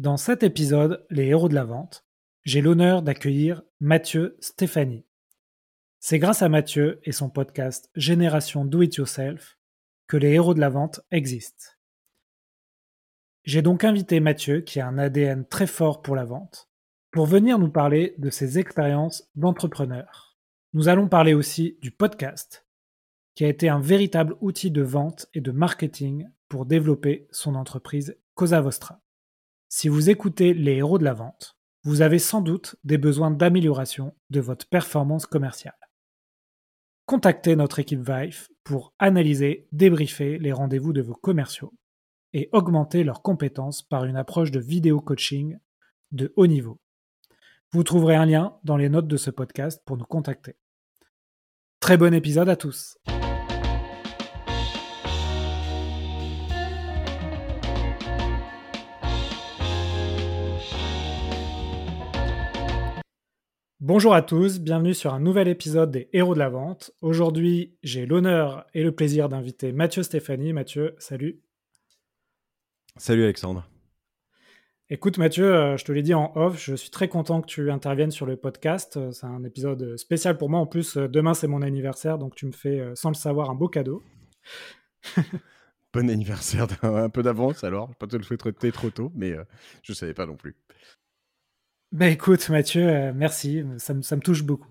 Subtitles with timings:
[0.00, 2.06] Dans cet épisode, Les héros de la vente,
[2.44, 5.04] j'ai l'honneur d'accueillir Mathieu Stéphanie.
[5.98, 9.58] C'est grâce à Mathieu et son podcast Génération Do It Yourself
[10.06, 11.66] que les héros de la vente existent.
[13.44, 16.70] J'ai donc invité Mathieu, qui a un ADN très fort pour la vente,
[17.10, 20.38] pour venir nous parler de ses expériences d'entrepreneur.
[20.72, 22.66] Nous allons parler aussi du podcast,
[23.34, 28.16] qui a été un véritable outil de vente et de marketing pour développer son entreprise
[28.34, 29.02] Cosa Vostra.
[29.72, 34.16] Si vous écoutez les héros de la vente, vous avez sans doute des besoins d'amélioration
[34.28, 35.78] de votre performance commerciale.
[37.06, 41.72] Contactez notre équipe Vive pour analyser, débriefer les rendez-vous de vos commerciaux
[42.32, 45.56] et augmenter leurs compétences par une approche de vidéo coaching
[46.10, 46.80] de haut niveau.
[47.70, 50.56] Vous trouverez un lien dans les notes de ce podcast pour nous contacter.
[51.78, 52.98] Très bon épisode à tous.
[63.82, 66.90] Bonjour à tous, bienvenue sur un nouvel épisode des Héros de la Vente.
[67.00, 70.52] Aujourd'hui, j'ai l'honneur et le plaisir d'inviter Mathieu Stéphanie.
[70.52, 71.40] Mathieu, salut.
[72.98, 73.66] Salut Alexandre.
[74.90, 77.70] Écoute Mathieu, euh, je te l'ai dit en off, je suis très content que tu
[77.70, 78.98] interviennes sur le podcast.
[78.98, 80.60] Euh, c'est un épisode spécial pour moi.
[80.60, 83.54] En plus, euh, demain c'est mon anniversaire, donc tu me fais, sans le savoir, un
[83.54, 84.02] beau cadeau.
[85.94, 87.86] bon anniversaire, un peu d'avance alors.
[87.86, 89.34] Je ne pas te le souhaiter trop tôt, mais
[89.82, 90.54] je ne savais pas non plus.
[91.92, 94.68] Ben écoute Mathieu, euh, merci, ça me, touche beaucoup.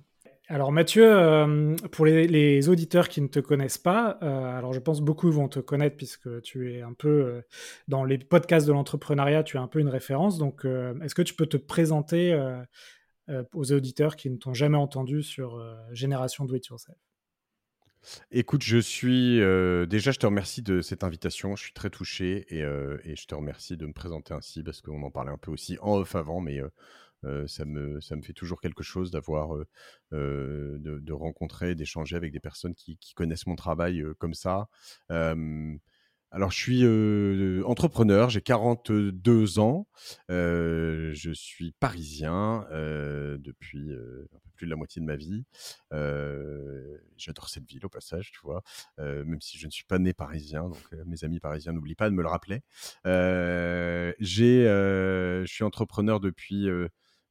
[0.48, 5.02] Alors Mathieu, euh, pour les, auditeurs qui ne te connaissent pas, euh, alors je pense
[5.02, 7.44] beaucoup vont te connaître puisque tu es un peu
[7.89, 10.38] dans les podcasts de l'entrepreneuriat, tu es un peu une référence.
[10.38, 12.34] Donc est-ce que tu peux te présenter
[13.54, 15.61] aux auditeurs qui ne t'ont jamais entendu sur
[15.92, 16.98] Génération Do It Yourself?
[18.31, 19.39] Écoute, je suis
[19.89, 21.58] déjà, je te remercie de cette invitation.
[21.58, 25.04] Je suis très touché et, et je te remercie de me présenter ainsi parce qu'on
[25.04, 26.61] en parlait un peu aussi en off avant, mais
[27.48, 29.50] ça, me, fait toujours quelque chose d'avoir,
[30.12, 34.67] de, rencontrer, d'échanger avec des personnes qui, connaissent mon travail comme ça.
[35.10, 39.88] alors, je suis entrepreneur, j'ai 42 ans,
[40.30, 45.45] je suis parisien depuis un peu plus de la moitié de ma vie.
[47.17, 48.64] J'adore cette ville au passage, tu vois,
[48.98, 52.15] même si je ne suis pas né parisien, donc mes amis parisiens n'oublient pas de
[52.15, 52.61] me le rappeler.
[53.05, 56.70] j'ai, je suis entrepreneur depuis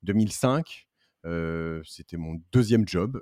[0.03, 0.89] 2005.
[1.85, 3.21] c'était mon deuxième job.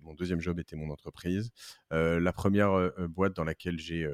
[0.00, 1.50] mon deuxième job était mon entreprise.
[1.90, 4.08] la première boîte dans laquelle j'ai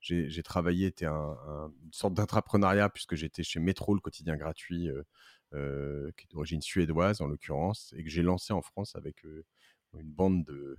[0.00, 1.36] j'ai travaillé était un,
[1.84, 4.88] une sorte d'intrapreneuriat puisque j'étais chez Métro, le quotidien gratuit,
[5.52, 9.24] qui est d'origine suédoise en l'occurrence, et que j'ai lancé en France avec
[9.94, 10.76] une bande de,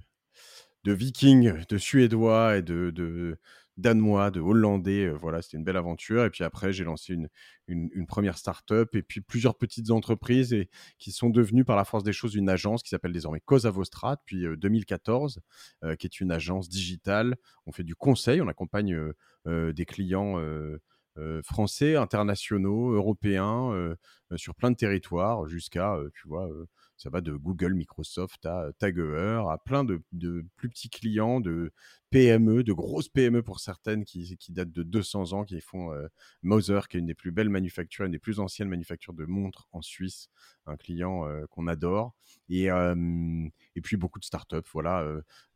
[0.84, 3.38] de vikings, de suédois et de,
[3.78, 5.06] danois, de hollandais.
[5.06, 6.26] Euh, voilà, c'était une belle aventure.
[6.26, 7.30] Et puis après, j'ai lancé une,
[7.68, 10.70] une, première start-up et puis plusieurs petites entreprises et,
[11.00, 14.16] qui sont devenues par la force des choses une agence qui s'appelle désormais Cosa Vostra
[14.16, 15.40] depuis 2014,
[15.84, 17.36] euh, euh, qui est une agence digitale.
[17.66, 18.98] On fait du conseil, on accompagne
[19.46, 20.40] des clients.
[21.44, 23.96] français, internationaux, européens,
[24.36, 26.50] sur plein de territoires, jusqu'à, tu vois,
[26.98, 30.02] ça va de Google, Microsoft à Tagewer, à plein de,
[30.56, 31.74] plus petits clients, de
[32.14, 36.08] PME, de grosses PME pour certaines qui, datent de 200 ans, qui font euh,
[36.44, 39.68] Moser, qui est une des plus belles manufactures, une des plus anciennes manufactures de montres
[39.72, 40.30] en Suisse,
[40.66, 42.14] un client euh, qu'on adore.
[42.50, 45.06] Et, et puis beaucoup de startups, voilà.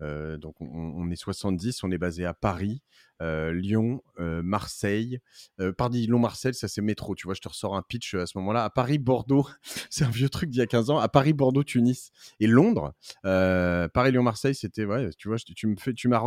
[0.01, 2.81] Euh, donc on, on, est 70, on est basé à Paris.
[3.22, 5.19] Euh, Lyon, euh, Marseille.
[5.59, 8.38] Euh, pardon, Lyon-Marseille, ça c'est métro, tu vois, je te ressors un pitch à ce
[8.38, 8.63] moment-là.
[8.63, 9.47] À Paris, Bordeaux,
[9.90, 11.00] c'est un vieux truc d'il y a 15 ans.
[11.00, 12.94] À Paris, Bordeaux, Tunis et Londres.
[13.24, 16.22] Paris, Lyon-Marseille, c'était, ouais, tu vois, tu me fais, tu m'as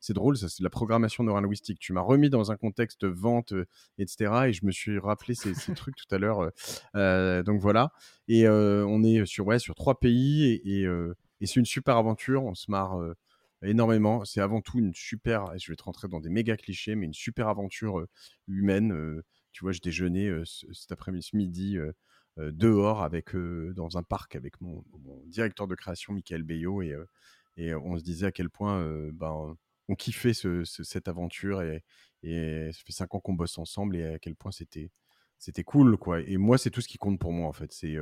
[0.00, 1.78] c'est drôle, ça c'est la programmation neurolinguistique.
[1.78, 3.52] Tu m'as remis dans un contexte vente,
[3.98, 4.32] etc.
[4.48, 6.50] Et je me suis rappelé ces, trucs tout à l'heure.
[7.44, 7.89] donc voilà.
[8.28, 10.82] Et on est sur, ouais, sur trois pays et,
[11.40, 12.44] et c'est une super aventure.
[12.44, 12.98] On se marre
[13.62, 14.24] énormément.
[14.24, 17.14] C'est avant tout une super, je vais te rentrer dans des méga clichés, mais une
[17.14, 18.06] super aventure
[18.48, 19.22] humaine.
[19.52, 21.78] tu vois, je déjeunais cet après-midi, midi,
[22.36, 23.34] dehors, avec,
[23.74, 24.84] dans un parc avec mon,
[25.26, 26.94] directeur de création, Michael Beyo, et,
[27.74, 28.82] on se disait à quel point
[29.12, 29.56] ben,
[29.88, 31.82] on kiffait cette aventure, et
[32.72, 34.90] ça fait cinq ans qu'on bosse ensemble, et à quel point c'était
[35.40, 36.20] c'était cool, quoi.
[36.20, 37.72] Et moi, c'est tout ce qui compte pour moi, en fait.
[37.72, 37.96] C'est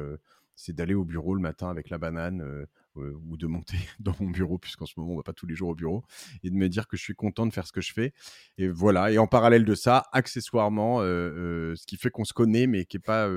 [0.55, 2.67] c'est d'aller au bureau le matin avec la banane,
[2.99, 5.71] ou de monter dans mon bureau, puisqu'en ce moment, on va pas tous les jours
[5.71, 6.05] au bureau,
[6.43, 8.13] et de me dire que je suis content de faire ce que je fais.
[8.57, 9.11] Et voilà.
[9.11, 13.01] Et en parallèle de ça, accessoirement, ce qui fait qu'on se connaît, mais qui est
[13.01, 13.29] pas,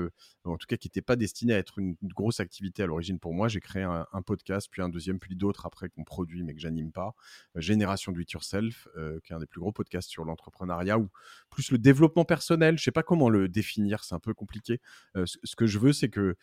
[0.44, 3.82] en n'était pas destiné à être une, grosse activité à l'origine pour moi, j'ai créé
[3.82, 7.14] un, podcast, puis un deuxième, puis d'autres après qu'on produit, mais que j'anime pas.
[7.56, 8.88] Génération Do It Yourself,
[9.24, 11.08] qui est un des plus gros podcasts sur l'entrepreneuriat ou
[11.50, 12.78] plus le développement personnel.
[12.78, 14.80] Je sais pas comment le définir, c'est un peu compliqué.
[15.14, 16.36] ce, que je veux, c'est que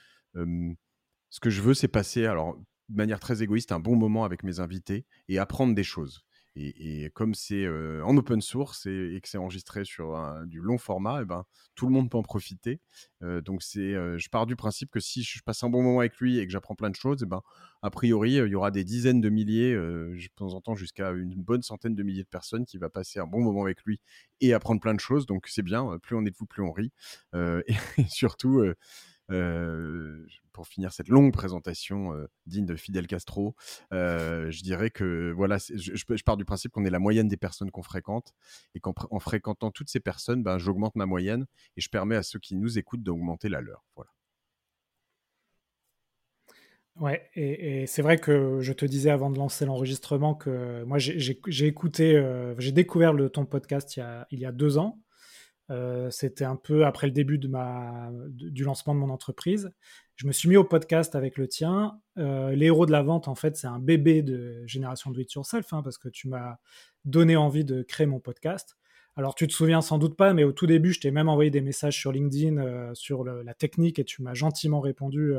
[1.30, 2.58] ce que je veux, c'est passer, alors
[2.90, 6.24] de manière très égoïste, un bon moment avec mes invités et apprendre des choses.
[6.56, 11.22] Et, comme c'est en open source et, que c'est enregistré sur du long format, et
[11.22, 11.46] eh ben,
[11.76, 12.82] tout le monde peut en profiter.
[13.22, 16.38] donc c'est, je pars du principe que si je passe un bon moment avec lui
[16.38, 17.42] et que j'apprends plein de choses, et eh ben,
[17.82, 21.42] a priori, il y aura des dizaines de milliers, de temps en temps jusqu'à une
[21.42, 24.02] bonne centaine de milliers de personnes qui va passer un bon moment avec lui
[24.42, 25.26] et apprendre plein de choses.
[25.26, 26.92] Donc c'est bien, plus on est de vous, plus on rit.
[27.34, 27.76] et,
[28.10, 28.76] surtout, euh,
[30.60, 33.56] pour finir cette longue présentation euh, digne de Fidel Castro,
[33.94, 37.72] euh, je dirais que voilà, je, pars du principe qu'on est la moyenne des personnes
[37.72, 38.34] qu'on fréquente
[38.76, 41.46] et qu'en fréquentant toutes ces personnes, ben, j'augmente ma moyenne
[41.78, 43.86] et je permets à ceux qui nous écoutent d'augmenter la leur.
[43.96, 44.12] Voilà.
[46.98, 51.66] Ouais, et, c'est vrai que je te disais avant de lancer l'enregistrement que moi j'ai
[51.66, 52.22] écouté,
[52.58, 55.00] j'ai découvert le, ton podcast il y a deux ans.
[55.72, 59.72] Euh, c'était un peu après le début de ma, du lancement de mon entreprise.
[60.16, 62.00] Je me suis mis au podcast avec le tien.
[62.18, 65.32] Euh, les héros de la vente, en fait, c'est un bébé de Génération Do It
[65.34, 66.58] Yourself, hein, parce que tu m'as
[67.06, 68.78] donné envie de créer mon podcast.
[69.16, 71.52] Alors, tu te souviens sans doute pas, mais au tout début, je t'ai même envoyé
[71.52, 75.34] des messages sur LinkedIn euh, sur la technique et tu m'as gentiment répondu.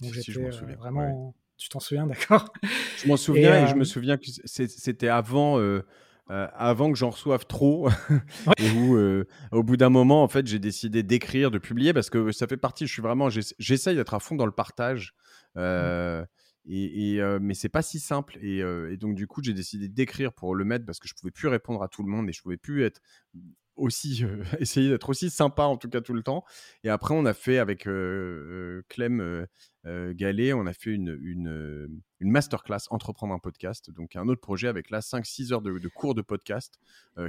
[0.00, 0.40] donc, j'étais
[0.76, 1.34] vraiment.
[1.56, 2.50] Tu t'en souviens, d'accord?
[2.96, 5.58] Je m'en souviens et, je me souviens que c'était avant
[6.30, 7.88] euh, avant que j'en reçoive trop.
[8.58, 12.08] Et où euh, au bout d'un moment en fait j'ai décidé d'écrire de publier parce
[12.08, 15.14] que ça fait partie je suis vraiment j'essaye d'être à fond dans le partage
[15.56, 16.24] euh,
[16.66, 18.38] et, et mais c'est pas si simple.
[18.42, 21.32] Et, et donc du coup j'ai décidé d'écrire pour le mettre parce que je pouvais
[21.32, 23.00] plus répondre à tout le monde et je pouvais plus être
[23.76, 24.24] aussi
[24.60, 26.44] essayer d'être aussi sympa en tout cas tout le temps.
[26.84, 27.82] Et après, on a fait avec
[28.88, 29.46] Clem
[29.84, 33.90] Gallet, on a fait une, une, masterclass Entreprendre un podcast.
[33.90, 36.78] Donc, un autre projet avec là 5-6 heures de, cours de podcast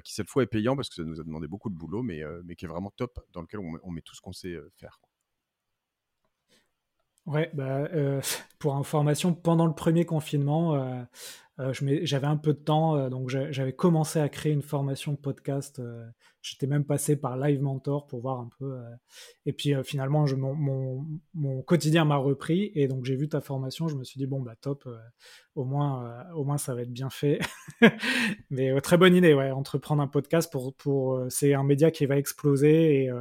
[0.03, 2.21] qui cette fois est payant parce que ça nous a demandé beaucoup de boulot, mais,
[2.43, 4.99] mais qui est vraiment top, dans lequel on, met tout ce qu'on sait faire.
[7.25, 7.87] Ouais, bah,
[8.59, 11.03] pour information, pendant le premier confinement, euh,
[12.03, 15.79] j'avais un peu de temps, euh, donc j'avais commencé à créer une formation podcast.
[15.79, 16.05] Euh,
[16.41, 18.79] j'étais même passé par Live Mentor pour voir un peu.
[19.45, 23.87] et puis finalement, mon, quotidien m'a repris et donc j'ai vu ta formation.
[23.87, 24.89] Je me suis dit bon bah top,
[25.55, 27.39] au moins au moins ça va être bien fait.
[28.49, 32.17] Mais très bonne idée, ouais, entreprendre un podcast pour pour c'est un média qui va
[32.17, 33.11] exploser et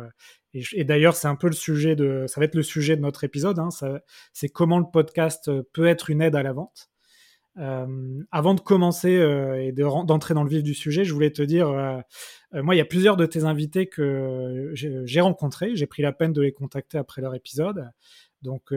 [0.52, 3.22] et, d'ailleurs, c'est un peu le sujet de, ça va être le sujet de notre
[3.22, 3.58] épisode.
[3.58, 3.68] Hein,
[4.32, 6.89] c'est comment le podcast peut être une aide à la vente.
[7.60, 11.42] Euh, avant de commencer euh, et d'entrer dans le vif du sujet, je voulais te
[11.42, 12.00] dire, euh,
[12.54, 15.76] moi, il y a plusieurs de tes invités que j'ai rencontrés.
[15.76, 17.90] J'ai pris la peine de les contacter après leur épisode.
[18.42, 18.72] Donc,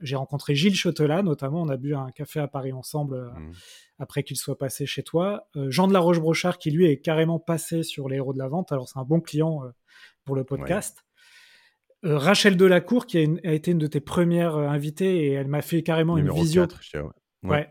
[0.00, 1.60] j'ai rencontré Gilles Chotelat, notamment.
[1.60, 3.52] On a bu un café à Paris ensemble mmh.
[3.98, 5.46] après qu'il soit passé chez toi.
[5.68, 8.72] Jean de la Roche-Brochard, qui lui est carrément passé sur les héros de la vente.
[8.72, 9.60] Alors, c'est un bon client
[10.24, 11.04] pour le podcast.
[12.02, 16.16] Rachel Delacour, qui a, été une de tes premières invitées, et elle m'a fait carrément
[16.16, 16.66] une visio.
[17.42, 17.68] ouais.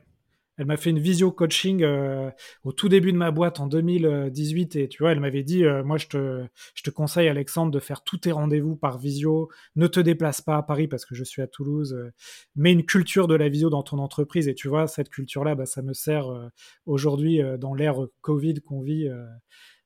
[0.58, 2.32] Elle m'a fait une visio coaching euh,
[2.64, 5.84] au tout début de ma boîte en 2018 et tu vois, elle m'avait dit euh,
[5.84, 9.86] moi je te je te conseille Alexandre de faire tous tes rendez-vous par visio, ne
[9.86, 12.12] te déplace pas à Paris parce que je suis à Toulouse, euh,
[12.56, 15.54] mets une culture de la visio dans ton entreprise et tu vois cette culture là
[15.54, 16.26] bah, ça me sert
[16.86, 19.10] aujourd'hui dans l'ère Covid qu'on vit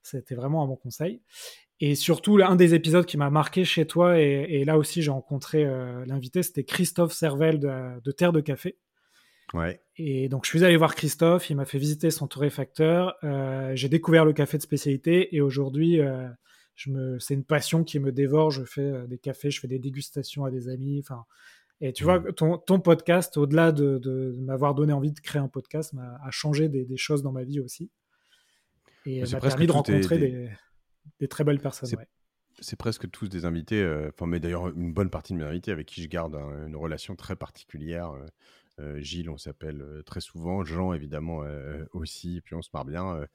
[0.03, 1.21] c'était vraiment un bon conseil.
[1.79, 5.65] Et surtout, un des épisodes qui m'a marqué chez toi, et, là aussi j'ai rencontré
[6.05, 8.77] l'invité, c'était Christophe Servel de Terre de Café.
[9.97, 13.15] Et donc, je suis allé voir Christophe, il m'a fait visiter son torréfacteur.
[13.23, 16.27] Euh, j'ai découvert le café de spécialité et aujourd'hui, euh,
[16.87, 17.19] me...
[17.19, 18.51] c'est une passion qui me dévore.
[18.51, 20.99] Je fais euh, des cafés, je fais des dégustations à des amis.
[21.03, 21.25] Enfin,
[21.81, 22.33] et tu vois, mmh.
[22.33, 26.31] ton, ton podcast, au-delà de, de, m'avoir donné envie de créer un podcast, m'a a
[26.31, 27.89] changé des, des, choses dans ma vie aussi.
[29.05, 30.49] Et m'a permis de rencontrer des...
[31.19, 31.89] Des, très belles personnes.
[32.59, 35.87] C'est presque tous des invités, enfin, mais d'ailleurs une bonne partie de mes invités avec
[35.87, 38.11] qui je garde une relation très particulière.
[38.11, 38.25] Euh,
[38.97, 40.63] Gilles, on s'appelle euh, très souvent.
[40.63, 42.37] Jean, évidemment, euh, aussi.
[42.37, 43.25] Et puis on se marre bien.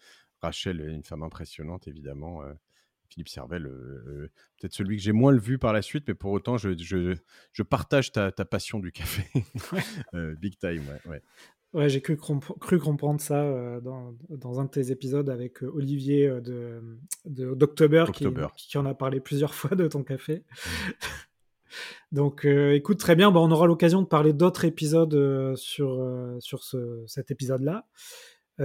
[0.40, 2.42] Rachel, une femme impressionnante, évidemment.
[3.08, 3.62] Philippe Servel,
[4.58, 7.62] peut-être celui que j'ai moins le vu par la suite, mais pour autant, je, je,
[7.62, 9.24] partage ta, passion du café.
[10.40, 11.22] big time, ouais.
[11.72, 11.88] ouais.
[11.88, 18.06] j'ai cru, cru, comprendre ça dans, dans, un de tes épisodes avec Olivier de, d'October,
[18.12, 18.26] qui,
[18.56, 20.44] qui, en a parlé plusieurs fois de ton café.
[22.12, 23.30] Donc, écoute, très bien.
[23.30, 26.04] Bon, on aura l'occasion de parler d'autres épisodes sur,
[26.40, 27.86] sur ce, cet épisode-là.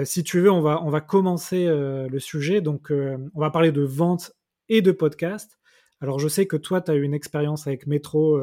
[0.04, 2.62] si tu veux, on va, commencer le sujet.
[2.62, 4.34] Donc, on va parler de vente
[4.70, 5.60] et de podcast.
[6.00, 8.40] Alors, je sais que toi, tu as eu une expérience avec Metro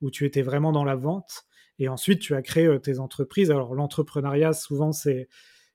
[0.00, 1.44] où tu étais vraiment dans la vente.
[1.78, 3.50] Et ensuite, tu as créé tes entreprises.
[3.50, 5.28] Alors, l'entrepreneuriat, souvent, c'est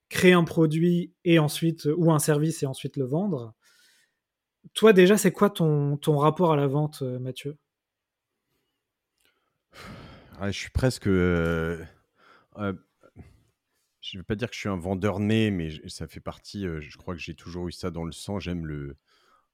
[0.09, 3.53] créer un produit et ensuite, ou un service et ensuite le vendre.
[4.73, 7.57] Toi, déjà, c'est quoi ton rapport à la vente, Mathieu?
[10.41, 11.07] Je suis presque.
[11.07, 11.83] Euh,
[12.57, 12.73] euh,
[14.01, 16.67] je ne vais pas dire que je suis un vendeur né, mais ça fait partie.
[16.67, 18.39] Euh, je crois que j'ai toujours eu ça dans le sang.
[18.39, 18.97] J'aime le.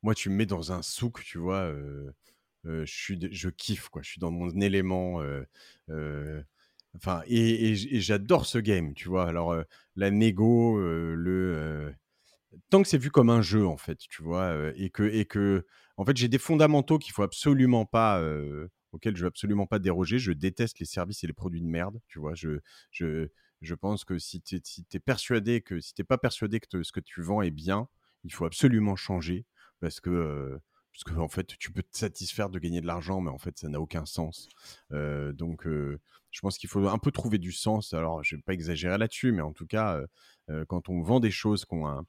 [0.01, 1.71] Moi, tu me mets dans un souk, tu vois.
[2.63, 4.01] je, kiffe, quoi.
[4.01, 5.21] Je suis dans mon élément.
[6.95, 9.27] Enfin, et, j'adore ce game, tu vois.
[9.27, 9.55] Alors,
[9.95, 11.93] la négo, le.
[12.69, 15.65] tant que c'est vu comme un jeu, en fait, tu vois, et que, et que,
[15.97, 18.21] en fait, j'ai des fondamentaux qu'il faut absolument pas
[18.91, 20.19] auquel je veux absolument pas déroger.
[20.19, 21.99] Je déteste les services et les produits de merde.
[22.07, 22.59] Tu vois, je,
[22.91, 23.27] je,
[23.61, 26.99] je pense que si tu es, persuadé que si t'es pas persuadé que ce que
[26.99, 27.87] tu vends est bien,
[28.23, 29.45] il faut absolument changer
[29.79, 30.59] parce que
[30.93, 33.57] parce que en fait tu peux te satisfaire de gagner de l'argent, mais en fait
[33.57, 34.49] ça n'a aucun sens.
[34.91, 37.93] donc je pense qu'il faut un peu trouver du sens.
[37.93, 40.01] Alors je vais pas exagérer là-dessus, mais en tout cas
[40.67, 42.05] quand on vend des choses qu'on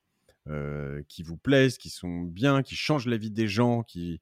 [1.08, 4.20] qui vous plaisent, qui sont bien, qui changent la vie des gens, qui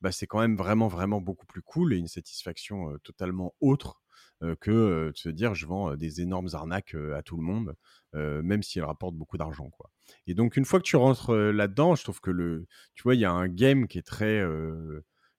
[0.00, 4.02] bah, c'est quand même vraiment, vraiment beaucoup plus cool et une satisfaction totalement autre
[4.60, 7.74] que de se dire je vends des énormes arnaques à tout le monde,
[8.12, 9.70] même si elles rapportent beaucoup d'argent.
[9.70, 9.90] quoi.
[10.26, 13.20] Et donc, une fois que tu rentres là-dedans, je trouve que le, tu vois, il
[13.20, 14.42] y a un game qui est très,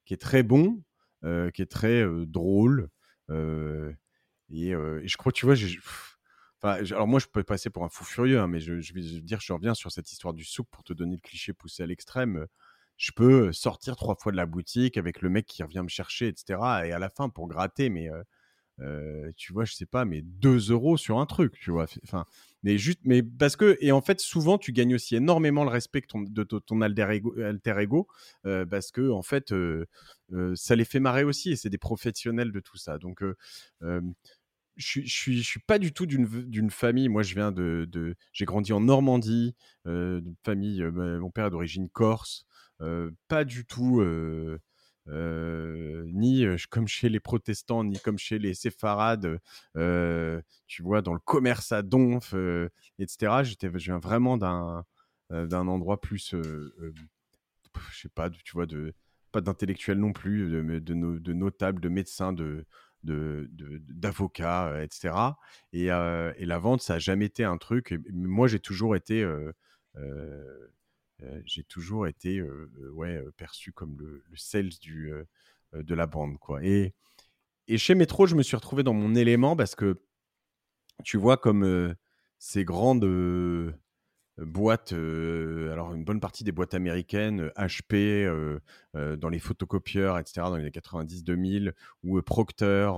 [0.05, 0.81] qui est très bon,
[1.21, 2.89] qui est très drôle.
[4.49, 5.55] Et, je crois, tu vois,
[6.63, 9.39] alors moi, je peux passer pour un fou furieux, hein, mais je, je, vais dire,
[9.39, 12.47] je reviens sur cette histoire du souk pour te donner le cliché poussé à l'extrême
[12.97, 16.27] je peux sortir trois fois de la boutique avec le mec qui revient me chercher,
[16.27, 16.59] etc.
[16.85, 18.09] Et à la fin, pour gratter, mais
[19.35, 21.85] tu vois, je sais pas, mais 2 euros sur un truc, tu vois.
[22.03, 22.25] Enfin,
[22.63, 26.03] mais juste, mais parce que, et en fait, souvent, tu gagnes aussi énormément le respect
[26.13, 28.07] de ton alter ego, alter ego
[28.43, 29.53] parce que, en fait,
[30.55, 32.97] ça les fait marrer aussi et c'est des professionnels de tout ça.
[32.97, 33.23] Donc,
[33.81, 37.09] je, je, suis, pas du tout d'une famille.
[37.09, 40.83] Moi, je viens de, j'ai grandi en Normandie, d'une famille.
[40.83, 42.45] mon père est d'origine corse
[43.27, 44.03] pas du tout.
[45.07, 49.39] ni comme chez les protestants, ni comme chez les séfarades,
[49.75, 52.33] tu vois, dans le commerce à donf,
[52.99, 53.43] etc.
[53.43, 54.85] J'étais, je viens vraiment d'un
[55.29, 56.33] d'un endroit plus,
[57.91, 58.65] je sais pas, tu vois,
[59.31, 62.65] pas d'intellectuels non plus, de, de, notables, de médecins, de
[63.03, 65.15] d'avocats, etc.
[65.73, 67.95] Et, la vente, ça a jamais été un truc.
[68.11, 69.25] moi, j'ai toujours été
[71.45, 72.43] j'ai toujours été
[73.37, 75.11] perçu comme le, sales du,
[75.73, 76.37] de la bande.
[76.37, 76.63] Quoi.
[76.63, 76.93] Et,
[77.77, 79.99] chez Metro, je me suis retrouvé dans mon élément parce que
[81.03, 81.95] tu vois comme
[82.39, 83.75] ces grandes
[84.37, 88.27] boîtes, alors une bonne partie des boîtes américaines, HP,
[88.93, 92.91] dans les photocopieurs, etc., dans les années 90-2000, ou Procter,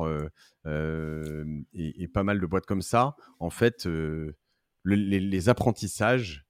[0.65, 3.87] et, pas mal de boîtes comme ça, en fait,
[4.85, 6.45] les, apprentissages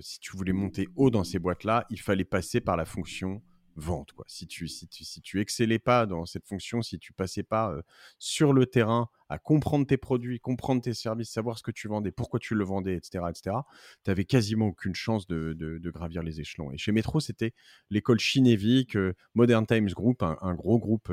[0.00, 3.42] si tu voulais monter haut dans ces boîtes-là, il fallait passer par la fonction
[3.76, 4.12] vente.
[4.26, 7.74] Si, tu, si, tu, si tu excellais pas dans cette fonction, si tu passais pas
[8.18, 12.12] sur le terrain à comprendre tes produits, comprendre tes services, savoir ce que tu vendais,
[12.12, 13.56] pourquoi tu le vendais, etc., etc.,
[14.04, 16.70] tu avais quasiment aucune chance de, de, gravir les échelons.
[16.72, 17.54] Et chez Metro, c'était
[17.90, 21.12] l'école Chinévique, euh, Modern Times Group, un, gros groupe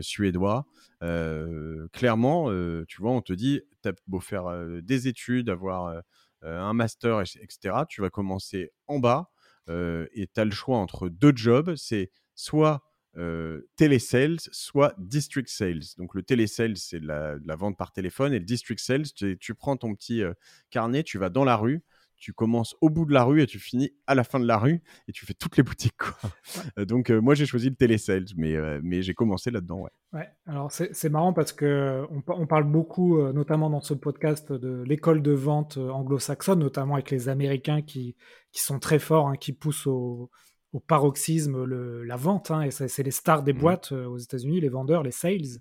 [0.00, 0.66] suédois.
[1.92, 2.50] clairement,
[2.86, 4.44] tu vois, on te dit, tu as beau faire
[4.82, 6.02] des études, avoir
[6.44, 9.30] un master, etc., tu vas commencer en bas
[9.68, 11.74] euh, et tu as le choix entre deux jobs.
[11.76, 12.82] C'est soit
[13.16, 15.82] euh, télésales, soit district sales.
[15.98, 19.54] Donc le télésales, c'est la, la, vente par téléphone et le district sales, tu, tu
[19.54, 20.22] prends ton petit
[20.70, 21.82] carnet, tu vas dans la rue,
[22.16, 24.58] tu commences au bout de la rue et tu finis à la fin de la
[24.58, 25.94] rue et tu fais toutes les boutiques.
[26.78, 29.80] Euh, donc, euh, moi, j'ai choisi le télésales, mais, euh, mais j'ai commencé là-dedans.
[29.80, 29.90] Ouais.
[30.12, 30.28] ouais.
[30.46, 35.32] alors c'est marrant parce que on, parle beaucoup, notamment dans ce podcast, de l'école de
[35.32, 38.16] vente anglo-saxonne, notamment avec les Américains qui,
[38.52, 40.30] qui sont très forts, hein, qui poussent au,
[40.72, 42.50] au paroxysme le, la vente.
[42.50, 43.58] Hein, et c'est les stars des mmh.
[43.58, 45.60] boîtes aux États-Unis, les vendeurs, les sales.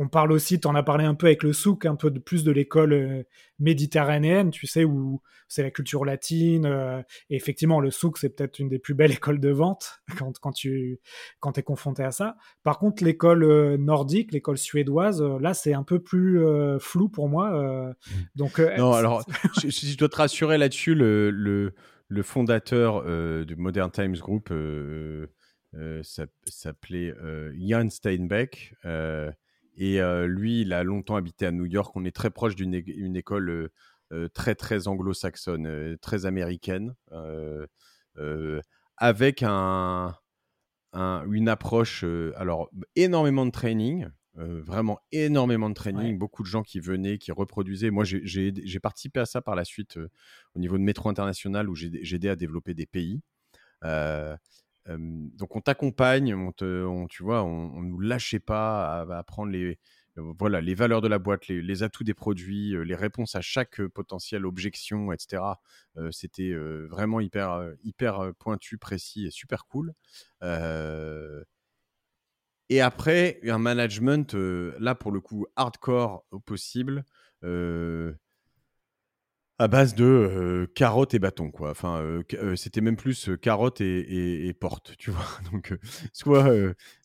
[0.00, 2.20] On parle aussi, tu en as parlé un peu avec le souk, un peu de,
[2.20, 3.24] plus de l'école euh,
[3.58, 6.66] méditerranéenne, tu sais, où c'est la culture latine.
[6.66, 10.38] Euh, et effectivement, le souk, c'est peut-être une des plus belles écoles de vente quand,
[10.38, 11.00] quand tu
[11.40, 12.36] quand es confronté à ça.
[12.62, 16.38] Par contre, l'école euh, nordique, l'école suédoise, là, c'est un peu plus
[16.78, 17.94] flou pour moi.
[18.36, 19.24] donc, non, alors,
[19.56, 21.74] si je, dois te rassurer là-dessus, le, le,
[22.06, 23.04] le, fondateur
[23.44, 24.52] du Modern Times Group
[26.02, 27.14] s'appelait
[27.56, 28.74] Jan Steinbeck.
[29.78, 31.96] Et lui, il a longtemps habité à New York.
[31.96, 33.70] On est très proche d'une école
[34.34, 36.94] très, très anglo-saxonne, très américaine,
[38.96, 40.16] avec un,
[40.92, 42.04] une approche,
[42.36, 47.90] alors énormément de training, vraiment énormément de training, beaucoup de gens qui venaient, qui reproduisaient.
[47.90, 49.98] Moi, j'ai participé à ça par la suite
[50.54, 53.20] au niveau de Métro International où j'ai aidé à développer des pays.
[54.88, 56.52] Donc on t'accompagne, on
[57.08, 59.78] tu vois, on, ne nous lâchait pas à, apprendre les,
[60.16, 64.46] voilà, les valeurs de la boîte, les, atouts des produits, les réponses à chaque potentielle
[64.46, 65.42] objection, etc.
[66.10, 66.54] C'était
[66.88, 69.92] vraiment hyper, hyper pointu, précis et super cool.
[72.70, 77.04] Et après, un management, là pour le coup, hardcore au possible,
[79.58, 81.70] à base de carottes et bâtons, quoi.
[81.70, 82.22] Enfin,
[82.56, 85.26] c'était même plus carottes et, et, porte, tu vois.
[85.52, 85.76] Donc,
[86.12, 86.52] soit,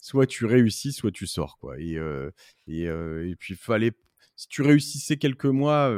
[0.02, 1.80] soit tu réussis, soit tu sors, quoi.
[1.80, 1.98] Et,
[2.68, 3.94] et, puis, fallait,
[4.36, 5.90] si tu réussissais quelques mois,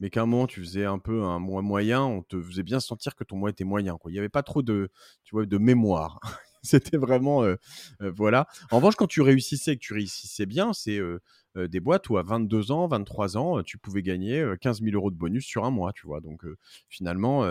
[0.00, 2.80] mais qu'à un moment tu faisais un peu un mois moyen, on te faisait bien
[2.80, 4.10] sentir que ton mois était moyen, quoi.
[4.10, 4.90] Il n'y avait pas trop de,
[5.24, 6.20] tu vois, de mémoire.
[6.62, 7.42] C'était vraiment.
[7.42, 7.56] Euh,
[8.02, 8.46] euh, voilà.
[8.70, 11.20] En revanche, quand tu réussissais et que tu réussissais bien, c'est euh,
[11.56, 15.16] des boîtes où à 22 ans, 23 ans, tu pouvais gagner 15 000 euros de
[15.16, 16.20] bonus sur un mois, tu vois?
[16.20, 16.44] Donc
[16.88, 17.44] finalement,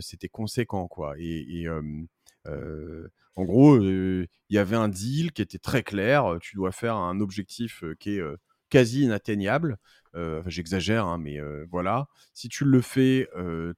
[0.00, 1.14] c'était conséquent, quoi.
[1.18, 1.66] Et.
[3.36, 6.36] en gros, il y avait un deal qui était très clair.
[6.40, 8.22] Tu dois faire un objectif qui est
[8.70, 9.78] quasi inatteignable.
[10.46, 11.40] J'exagère, hein, mais
[11.70, 12.06] voilà.
[12.34, 13.28] Si tu le fais,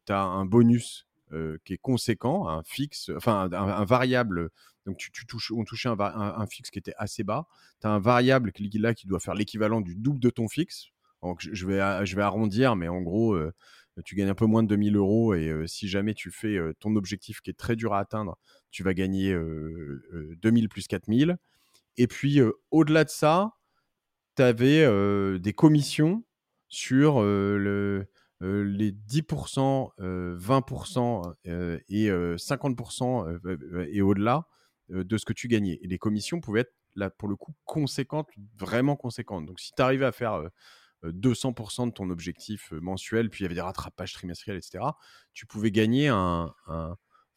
[0.06, 4.50] tu as un bonus euh, qui est conséquent, un fixe, enfin un, variable.
[4.86, 7.46] Donc tu, touches, on touchait un, fixe qui était assez bas.
[7.80, 10.86] Tu as un variable qui, là qui doit faire l'équivalent du double de ton fixe.
[11.22, 11.78] Donc je vais,
[12.20, 13.52] arrondir, mais en gros, euh,
[14.04, 16.96] tu gagnes un peu moins de 2000 euros et euh, si jamais tu fais ton
[16.96, 18.36] objectif qui est très dur à atteindre,
[18.70, 19.36] tu vas gagner
[20.42, 21.36] 2000 plus 4000.
[21.96, 23.52] Et puis au-delà de ça,
[24.36, 26.24] tu avais des commissions
[26.68, 28.08] sur le,
[28.42, 34.46] euh, les 10%, 20% euh, et 50% euh, et au-delà
[34.88, 35.78] de ce que tu gagnais.
[35.82, 39.46] Et les commissions pouvaient être, là, pour le coup, conséquentes, vraiment conséquentes.
[39.46, 40.42] Donc, si tu arrivais à faire
[41.04, 44.84] 200% de ton objectif mensuel, puis il y avait des rattrapages trimestriels, etc.,
[45.32, 46.54] tu pouvais gagner un,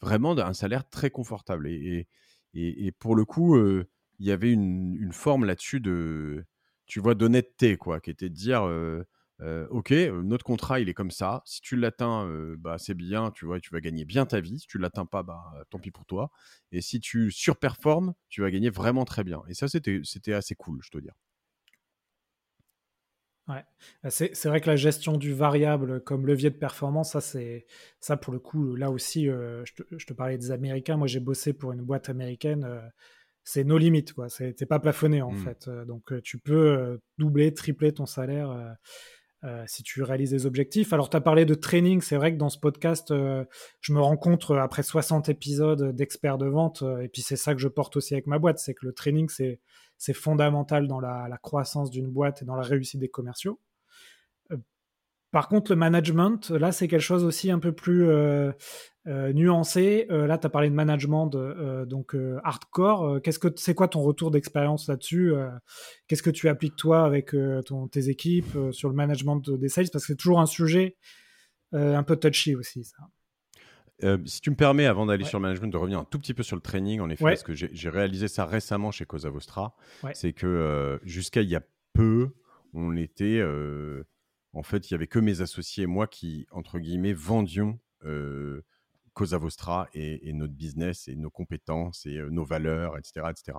[0.02, 1.68] vraiment un salaire très confortable.
[1.68, 2.08] Et,
[2.54, 6.46] et, pour le coup, il y avait une, une forme là-dessus de,
[6.86, 8.64] tu vois, d'honnêteté, quoi, qui était de dire
[9.42, 9.92] ok,
[10.24, 11.42] notre contrat, il est comme ça.
[11.46, 14.60] Si tu l'atteins, bah, c'est bien, tu vois, tu vas gagner bien ta vie.
[14.60, 16.32] Si tu l'atteins pas, bah, tant pis pour toi.
[16.72, 19.42] Et si tu surperformes, tu vas gagner vraiment très bien.
[19.48, 21.14] Et ça, c'était, c'était assez cool, je te dire.
[23.48, 23.64] Ouais.
[24.02, 27.66] Bah, c'est, vrai que la gestion du variable comme levier de performance, ça, c'est,
[28.00, 30.98] ça pour le coup, là aussi, je te, parlais des Américains.
[30.98, 32.68] Moi, j'ai bossé pour une boîte américaine.
[33.44, 34.30] c'est nos limites, quoi.
[34.30, 35.38] C'est, pas plafonné, en mmh.
[35.38, 35.70] fait.
[35.86, 38.72] Donc, tu peux doubler, tripler ton salaire euh,
[39.68, 40.92] si tu réalises des objectifs.
[40.92, 42.02] Alors, tu as parlé de training.
[42.02, 43.46] C'est vrai que dans ce podcast, euh,
[43.80, 47.54] je me rends compte, euh, après 60 épisodes d'experts de vente, et puis c'est ça
[47.54, 51.38] que je porte aussi avec ma boîte, c'est que le training, c'est fondamental dans la
[51.42, 53.60] croissance d'une boîte et dans la réussite des commerciaux.
[55.32, 58.08] Par contre, le management, là, c'est quelque chose aussi un peu plus
[59.08, 60.08] euh, euh, nuancé.
[60.10, 63.22] Euh, là, tu as parlé de management donc hardcore.
[63.22, 65.34] Qu'est-ce que c'est quoi ton retour d'expérience là-dessus
[66.08, 69.90] Qu'est-ce que tu appliques toi avec ton, tes équipes sur le management des sales?
[69.92, 70.98] Parce que c'est toujours un sujet
[71.72, 74.18] un peu touchy aussi, ça.
[74.26, 76.44] si tu me permets, avant d'aller sur le management, de revenir un tout petit peu
[76.44, 79.76] sur le training, en effet, parce que j'ai réalisé ça récemment chez Cosa Vostra,
[80.14, 81.64] c'est que jusqu'à il y a
[81.94, 82.30] peu,
[82.74, 83.42] on était
[84.56, 88.64] en fait, il y avait que mes associés et moi qui, entre guillemets, vendions euh,
[89.16, 93.28] Cosa Vostra et, notre business et nos compétences et nos valeurs, etc.
[93.32, 93.58] etc.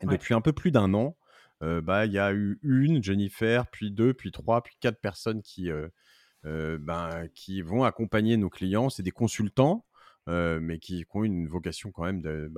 [0.00, 1.16] Et depuis un peu plus d'un an,
[1.60, 5.70] bah, il y a eu une, Jennifer, puis deux, puis trois, puis quatre personnes qui,
[6.44, 8.88] ben, qui vont accompagner nos clients.
[8.88, 9.84] C'est des consultants,
[10.26, 12.50] mais qui, ont une vocation quand même de,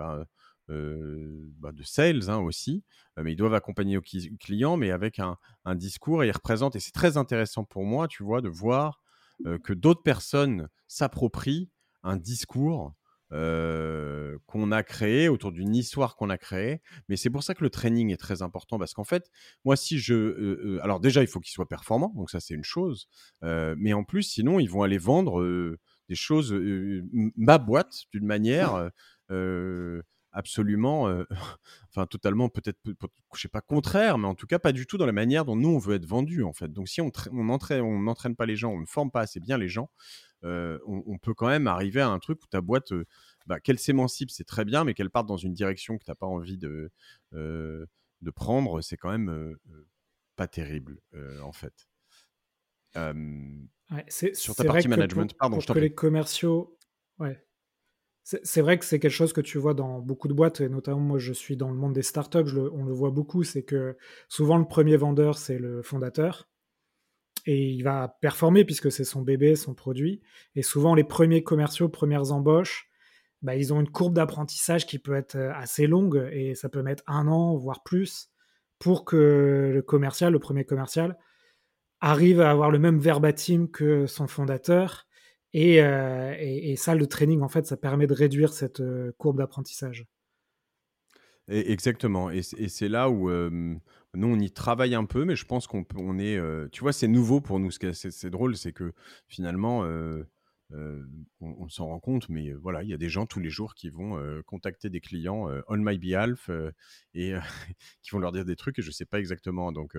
[0.68, 2.82] euh, bah, de sales hein, aussi,
[3.18, 5.36] euh, mais ils doivent accompagner aux clients, mais avec un,
[5.76, 9.00] discours et ils représentent, et c'est très intéressant pour moi, tu vois, de voir
[9.46, 11.70] euh, que d'autres personnes s'approprient
[12.06, 12.94] un discours
[13.30, 16.80] qu'on a créé autour d'une histoire qu'on a créée.
[17.08, 19.28] Mais c'est pour ça que le training est très important parce qu'en fait,
[19.64, 20.78] moi, si je.
[20.80, 23.08] alors, déjà, il faut qu'il soit performant, donc ça, c'est une chose.
[23.42, 25.44] mais en plus, sinon, ils vont aller vendre
[26.08, 26.54] des choses,
[27.36, 28.90] ma boîte, d'une manière
[30.36, 31.06] absolument,
[31.90, 32.78] enfin totalement peut-être,
[33.34, 35.56] je sais pas contraire, mais en tout cas pas du tout dans la manière dont
[35.56, 36.68] nous on veut être vendu en fait.
[36.68, 39.56] Donc si on n'entraîne on n'entraîne pas les gens, on ne forme pas assez bien
[39.56, 39.90] les gens,
[40.44, 43.06] euh, on, peut quand même arriver à un truc où ta boîte, euh,
[43.46, 46.14] bah, qu'elles s'émancipent, c'est très bien, mais qu'elles partent dans une direction que tu n'as
[46.14, 46.90] pas envie de,
[47.32, 49.56] de prendre, c'est quand même
[50.36, 51.00] pas terrible,
[51.42, 51.88] en fait.
[54.34, 56.78] sur ta partie management, pardon, je que les commerciaux,
[57.18, 57.42] ouais.
[58.22, 60.98] C'est vrai que c'est quelque chose que tu vois dans beaucoup de boîtes, et notamment
[60.98, 63.96] moi je suis dans le monde des startups, on le voit beaucoup, c'est que
[64.28, 66.48] souvent le premier vendeur c'est le fondateur,
[67.46, 70.20] et il va performer puisque c'est son bébé, son produit,
[70.54, 72.90] et souvent les premiers commerciaux, premières embauches,
[73.42, 76.82] bah, ils ont une courbe d'apprentissage qui peut être euh, assez longue, et ça peut
[76.82, 78.30] mettre un an, voire plus,
[78.78, 81.16] pour que le commercial, le premier commercial,
[82.00, 85.06] arrive à avoir le même verbatim que son fondateur,
[85.54, 90.06] euh, et, ça, le training, en fait, ça permet de réduire cette euh, courbe d'apprentissage.
[91.48, 92.30] Exactement.
[92.30, 93.30] Et, c'est là où
[94.16, 96.36] nous, on y travaille un peu, mais je pense qu'on on est.
[96.36, 97.70] Euh, tu vois, c'est nouveau pour nous.
[97.70, 98.92] Ce qui c'est drôle, c'est que
[99.28, 99.84] finalement,
[101.40, 103.90] on, s'en rend compte, mais voilà, il y a des gens tous les jours qui
[103.90, 106.50] vont contacter des clients on my behalf
[107.14, 107.34] et
[108.02, 109.70] qui vont leur dire des trucs et je ne sais pas exactement.
[109.70, 109.96] Donc,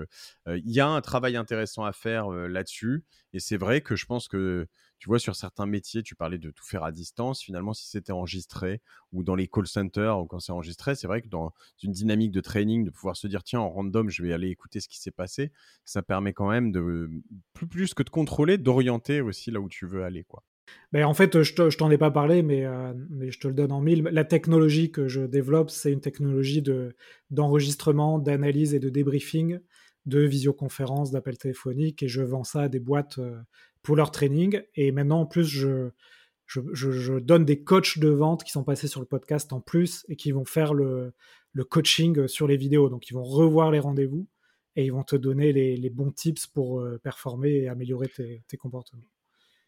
[0.47, 3.05] il y a un travail intéressant à faire là-dessus.
[3.33, 4.67] Et c'est vrai que je pense que
[4.99, 7.41] tu vois, sur certains métiers, tu parlais de tout faire à distance.
[7.41, 8.81] Finalement, si c'était enregistré
[9.11, 12.31] ou dans les call centers ou quand c'est enregistré, c'est vrai que dans une dynamique
[12.31, 14.99] de training, de pouvoir se dire, tiens, en random, je vais aller écouter ce qui
[14.99, 15.51] s'est passé,
[15.85, 17.09] ça permet quand même de,
[17.53, 20.25] plus, que de contrôler, d'orienter aussi là où tu veux aller.
[20.91, 23.71] Ben, en fait, je t'en ai pas parlé, mais, euh, mais, je te le donne
[23.71, 24.03] en mille.
[24.11, 26.63] La technologie que je développe, c'est une technologie
[27.29, 29.59] d'enregistrement, d'analyse et de débriefing
[30.07, 33.37] de visioconférences, d'appels téléphoniques, et je vends ça à des boîtes euh,
[33.95, 34.61] leur training.
[34.75, 35.89] Et maintenant, en plus, je,
[36.45, 40.15] je, donne des coachs de vente qui sont passés sur le podcast en plus et
[40.15, 41.13] qui vont faire le,
[41.53, 42.89] le coaching sur les vidéos.
[42.89, 44.27] Donc, ils vont revoir les rendez-vous
[44.77, 49.09] et ils vont te donner les, bons tips pour euh, performer et améliorer tes, comportements.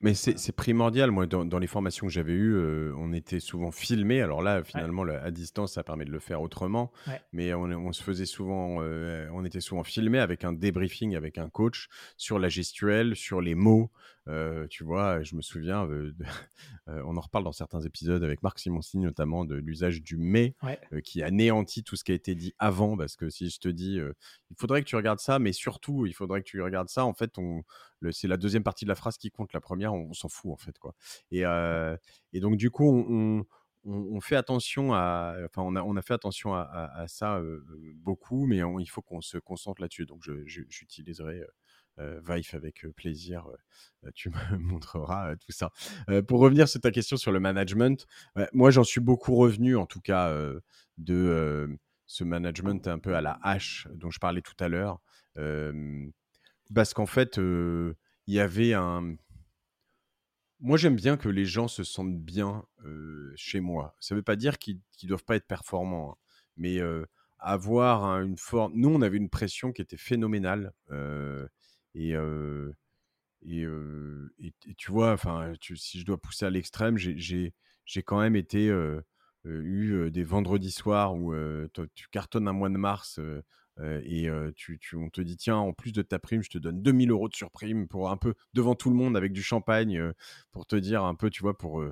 [0.01, 1.12] Mais c'est primordial.
[1.12, 4.21] Moi, dans, les formations que j'avais eues, euh, on était souvent filmé.
[4.21, 6.91] Alors là, finalement, à distance, ça permet de le faire autrement.
[7.33, 11.49] Mais on, se faisait souvent, euh, on était souvent filmé avec un débriefing avec un
[11.49, 13.91] coach sur la gestuelle, sur les mots,
[14.27, 16.13] euh, tu vois, je me souviens, euh,
[16.89, 20.55] euh, on en reparle dans certains épisodes avec Marc Simoncini notamment de l'usage du mais
[21.03, 22.97] qui anéantit tout ce qui a été dit avant.
[22.97, 26.13] Parce que si je te dis, il faudrait que tu regardes ça, mais surtout, il
[26.13, 27.34] faudrait que tu regardes ça, en fait,
[28.12, 29.53] c'est la deuxième partie de la phrase qui compte.
[29.53, 30.77] La première, on, s'en fout, en fait.
[30.77, 30.93] Quoi.
[31.32, 31.43] Et,
[32.34, 33.45] et donc, du coup,
[33.86, 37.41] on, fait attention à, enfin, on a, on a fait attention à, ça
[37.95, 40.05] beaucoup, mais il faut qu'on se concentre là-dessus.
[40.05, 41.43] Donc, j'utiliserai
[41.99, 43.45] euh, Vive avec euh, plaisir,
[44.05, 45.71] euh, tu me montreras tout ça.
[46.27, 48.05] pour revenir sur ta question sur le management,
[48.53, 50.33] moi j'en suis beaucoup revenu en tout cas
[50.97, 55.01] de ce management un peu à la hache dont je parlais tout à l'heure.
[56.73, 59.15] parce qu'en fait, il y avait un.
[60.62, 62.65] Moi, j'aime bien que les gens se sentent bien
[63.35, 63.95] chez moi.
[63.99, 66.17] Ça ne veut pas dire qu'ils ne doivent pas être performants, hein,
[66.55, 66.79] mais
[67.39, 68.73] avoir une forme.
[68.75, 70.73] Nous, on avait une pression qui était phénoménale.
[71.95, 72.13] Et,
[73.45, 73.65] et,
[74.78, 77.54] tu vois, enfin, si je dois pousser à l'extrême, j'ai
[78.04, 78.71] quand même été
[79.45, 81.34] eu des vendredis soirs où
[81.95, 83.19] tu cartonnes un mois de mars
[83.82, 86.82] et tu, tu, on te dit tiens en plus de ta prime je te donne
[86.82, 90.13] 2000 euros de surprime pour un peu devant tout le monde avec du champagne
[90.52, 91.84] pour te dire un peu tu vois pour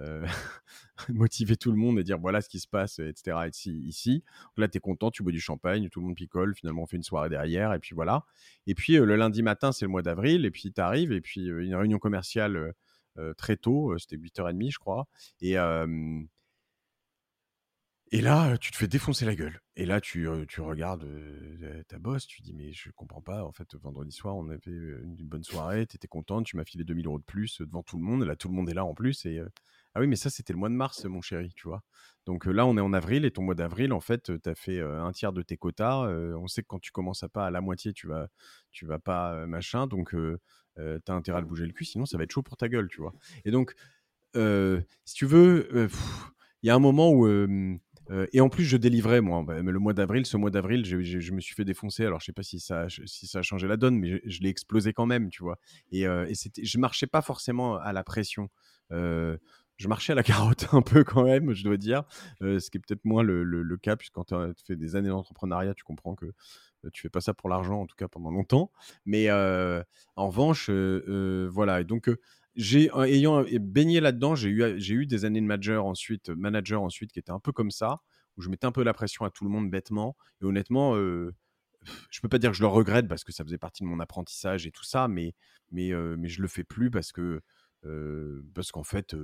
[0.00, 0.24] euh,
[1.08, 3.36] motiver tout le monde et dire voilà ce qui se passe, etc.
[3.66, 4.24] Ici,
[4.56, 6.96] là, tu es content, tu bois du champagne, tout le monde picole, finalement, on fait
[6.96, 8.24] une soirée derrière, et puis voilà.
[8.66, 11.20] Et puis, euh, le lundi matin, c'est le mois d'avril, et puis tu arrives, et
[11.20, 12.74] puis euh, une réunion commerciale
[13.36, 15.06] très tôt, c'était 8h30, je crois.
[15.42, 15.56] Et.
[18.14, 19.58] Et là, tu te fais défoncer la gueule.
[19.74, 21.08] Et là, tu, tu regardes
[21.88, 23.42] ta boss, tu dis, mais je comprends pas.
[23.42, 26.84] En fait, vendredi soir, on avait une bonne soirée, tu étais contente, tu m'as filé
[26.84, 28.24] 2000 euros de plus devant tout le monde.
[28.24, 29.24] Là, tout le monde est là en plus.
[29.24, 29.40] Et
[29.94, 31.82] ah oui, mais ça, c'était le mois de mars, mon chéri, tu vois.
[32.26, 34.82] Donc là, on est en avril et ton mois d'avril, en fait, tu as fait
[34.82, 36.06] un tiers de tes quotas.
[36.36, 38.28] on sait que quand tu commences à pas à la moitié, tu vas,
[38.72, 39.86] tu vas pas machin.
[39.86, 40.14] Donc,
[40.76, 42.68] tu as intérêt à le bouger le cul, sinon ça va être chaud pour ta
[42.68, 43.14] gueule, tu vois.
[43.46, 43.74] Et donc,
[44.34, 45.88] si tu veux,
[46.62, 47.26] il y a un moment où.
[48.32, 49.42] Et en plus, je délivrais, moi.
[49.46, 52.04] Bah, le mois d'avril, ce mois d'avril, je, me suis fait défoncer.
[52.04, 55.06] Alors, je sais pas si ça, a changé la donne, mais je, l'ai explosé quand
[55.06, 55.58] même, tu vois.
[55.90, 56.34] Et, et
[56.64, 58.48] je marchais pas forcément à la pression
[59.82, 62.04] je marchais à la carotte un peu quand même, je dois dire,
[62.42, 65.08] euh, ce qui est peut-être moins le, cas, puisque quand tu as fait des années
[65.08, 68.30] d'entrepreneuriat, tu comprends que euh, tu fais pas ça pour l'argent, en tout cas pendant
[68.30, 68.70] longtemps.
[69.04, 69.82] Mais euh,
[70.16, 71.80] en revanche, voilà.
[71.80, 72.10] Et donc,
[72.54, 77.12] j'ai, ayant baigné là-dedans, j'ai eu, j'ai eu des années de manager ensuite, manager ensuite,
[77.12, 78.00] qui étaient un peu comme ça,
[78.36, 80.16] où je mettais un peu la pression à tout le monde bêtement.
[80.40, 83.82] Et honnêtement, je peux pas dire que je le regrette parce que ça faisait partie
[83.82, 85.34] de mon apprentissage et tout ça, mais,
[85.70, 87.40] mais, mais je le fais plus parce que,
[88.54, 89.16] parce qu'en fait,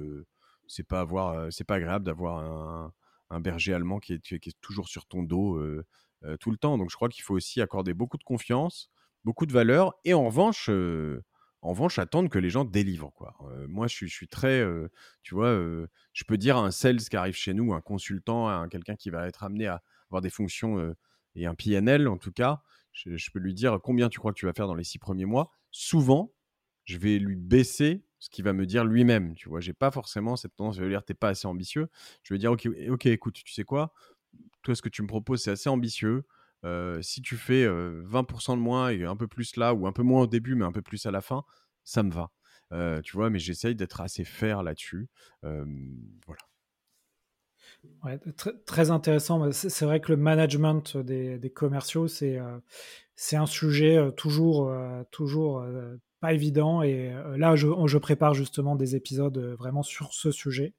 [0.66, 2.92] c'est pas avoir, c'est pas agréable d'avoir un,
[3.30, 5.62] un, berger allemand qui est, qui est, toujours sur ton dos
[6.40, 6.78] tout le temps.
[6.78, 8.90] Donc je crois qu'il faut aussi accorder beaucoup de confiance,
[9.24, 10.70] beaucoup de valeur, et en revanche,
[11.62, 13.12] en revanche, attendre que les gens délivrent.
[13.14, 13.34] Quoi.
[13.68, 14.64] moi, je suis, très,
[15.22, 15.52] tu vois,
[16.12, 19.10] je peux dire à un sales qui arrive chez nous, un consultant, un, quelqu'un qui
[19.10, 20.94] va être amené à avoir des fonctions
[21.34, 24.38] et un PNL en tout cas, je, je, peux lui dire combien tu crois que
[24.38, 25.50] tu vas faire dans les six premiers mois.
[25.70, 26.32] Souvent,
[26.84, 29.34] je vais lui baisser ce qu'il va me dire lui-même.
[29.34, 31.88] Tu vois, j'ai pas forcément cette tendance à lui dire t'es pas assez ambitieux.
[32.22, 33.92] Je vais dire ok, ok, écoute, tu sais quoi,
[34.62, 36.24] toi ce que tu me proposes c'est assez ambitieux.
[37.00, 40.22] Si tu fais 20% de moins et un peu plus là ou un peu moins
[40.22, 41.44] au début mais un peu plus à la fin,
[41.84, 42.30] ça me va.
[43.02, 45.08] Tu vois, mais j'essaye d'être assez fair là-dessus.
[45.42, 46.42] voilà.
[48.04, 48.18] Ouais,
[48.66, 49.50] très, intéressant.
[49.52, 52.38] C'est vrai que le management des, des commerciaux, c'est
[53.14, 54.72] c'est un sujet toujours,
[55.10, 55.64] toujours
[56.20, 56.82] pas évident.
[56.82, 60.74] Et là, je, je, prépare justement des épisodes vraiment sur ce sujet,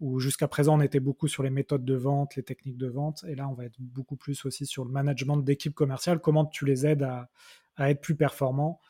[0.00, 3.24] où jusqu'à présent, on était beaucoup sur les méthodes de vente, les techniques de vente.
[3.28, 6.64] Et là, on va être beaucoup plus aussi sur le management d'équipes commerciales, comment tu
[6.64, 7.30] les aides à,
[7.76, 8.80] à être plus performants,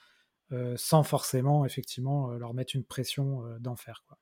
[0.77, 4.03] sans forcément, effectivement, leur mettre une pression d'enfer.
[4.07, 4.19] Quoi.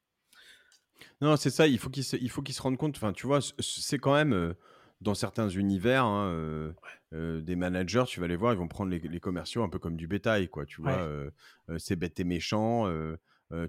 [1.21, 2.97] Non, c'est ça, il faut qu'ils se, il faut qu'ils se rendent compte.
[2.97, 4.55] Enfin, tu vois, c'est quand même
[5.01, 6.75] dans certains univers, hein,
[7.13, 10.07] des managers, tu vas les voir, ils vont prendre les, commerciaux un peu comme du
[10.07, 10.67] bétail, quoi.
[10.67, 11.09] Tu vois,
[11.79, 12.87] c'est bête et méchant.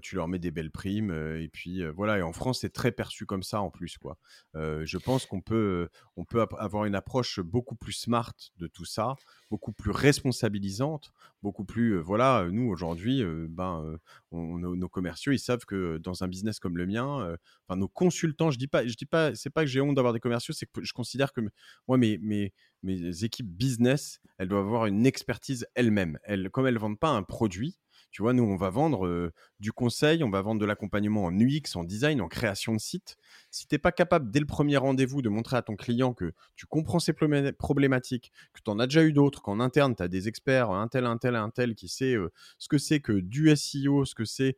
[0.02, 3.26] Tu leur mets des belles primes et puis voilà et en France c'est très perçu
[3.26, 4.18] comme ça en plus quoi.
[4.54, 9.14] Je pense qu'on peut on peut avoir une approche beaucoup plus smart de tout ça
[9.50, 11.12] beaucoup plus responsabilisante
[11.42, 13.98] beaucoup plus voilà nous aujourd'hui ben
[14.32, 17.36] nos commerciaux ils savent que dans un business comme le mien
[17.66, 20.12] enfin nos consultants je dis pas je dis pas c'est pas que j'ai honte d'avoir
[20.12, 21.40] des commerciaux c'est que je considère que
[21.86, 26.18] moi mes, mes mes équipes business elles doivent avoir une expertise elles-mêmes.
[26.22, 27.78] Elles comme elles vendent pas un produit
[28.10, 31.76] tu vois, nous, on va vendre du conseil, on va vendre de l'accompagnement en UX,
[31.76, 33.16] en design, en création de site.
[33.50, 36.32] Si tu n'es pas capable, dès le premier rendez-vous, de montrer à ton client que
[36.56, 40.08] tu comprends ses problématiques, que tu en as déjà eu d'autres, qu'en interne, tu as
[40.08, 42.16] des experts, un tel, un tel, un tel, qui sait
[42.58, 44.56] ce que c'est que du SEO, ce que c'est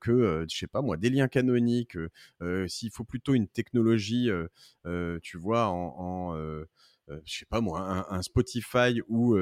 [0.00, 1.98] que, je sais pas moi, des liens canoniques,
[2.66, 4.30] s'il faut plutôt une technologie,
[5.22, 6.36] tu vois, en,
[7.24, 9.36] je sais pas moi, un Spotify ou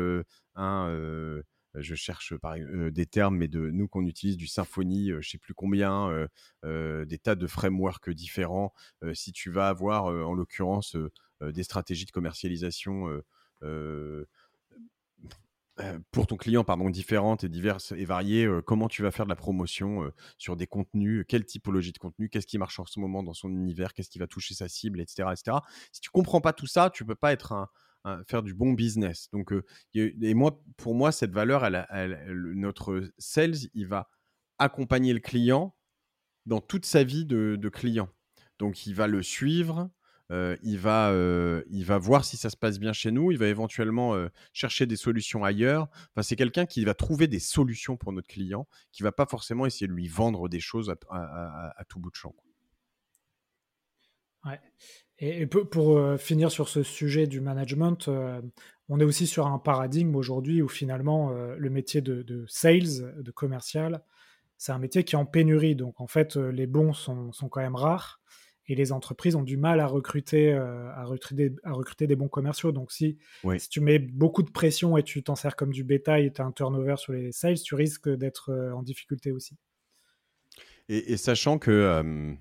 [0.54, 1.42] un
[1.74, 5.54] je cherche par, des termes, mais de nous qu'on utilise du Symfony, je sais plus
[5.54, 6.28] combien,
[6.64, 8.72] des tas de frameworks différents.
[9.14, 10.96] si tu vas avoir, en l'occurrence,
[11.40, 13.22] des stratégies de commercialisation
[16.10, 19.36] pour ton client, pardon, différentes et diverses et variées, comment tu vas faire de la
[19.36, 23.32] promotion sur des contenus, quelle typologie de contenu, qu'est-ce qui marche en ce moment dans
[23.32, 25.58] son univers, qu'est-ce qui va toucher sa cible, etc., etc.
[25.92, 27.68] Si tu comprends pas tout ça, tu peux pas être un,
[28.26, 29.28] faire du bon business.
[29.32, 29.52] Donc,
[29.94, 31.68] et moi, pour moi, cette valeur,
[32.26, 34.08] notre sales, il va
[34.58, 35.74] accompagner le client
[36.46, 38.08] dans toute sa vie de, client.
[38.58, 39.90] Donc, il va le suivre,
[40.30, 41.12] il, va,
[41.70, 44.16] il va voir si ça se passe bien chez nous, il va éventuellement
[44.52, 45.88] chercher des solutions ailleurs.
[46.12, 49.66] Enfin, c'est quelqu'un qui va trouver des solutions pour notre client, qui va pas forcément
[49.66, 52.34] essayer de lui vendre des choses à, tout bout de champ.
[54.46, 54.58] Ouais.
[55.20, 58.40] Et, pour euh, finir sur ce sujet du management, euh,
[58.88, 63.30] on est aussi sur un paradigme aujourd'hui où finalement euh, le métier de, sales, de
[63.30, 64.02] commercial,
[64.56, 65.76] c'est un métier qui est en pénurie.
[65.76, 68.20] Donc en fait, les bons sont, quand même rares
[68.66, 72.70] et les entreprises ont du mal à recruter, à recruter, à recruter des bons commerciaux.
[72.70, 73.18] Donc si,
[73.58, 76.42] si tu mets beaucoup de pression et tu t'en sers comme du bétail et tu
[76.42, 79.56] as un turnover sur les sales, tu risques d'être en difficulté aussi.
[80.88, 82.36] Et, sachant que,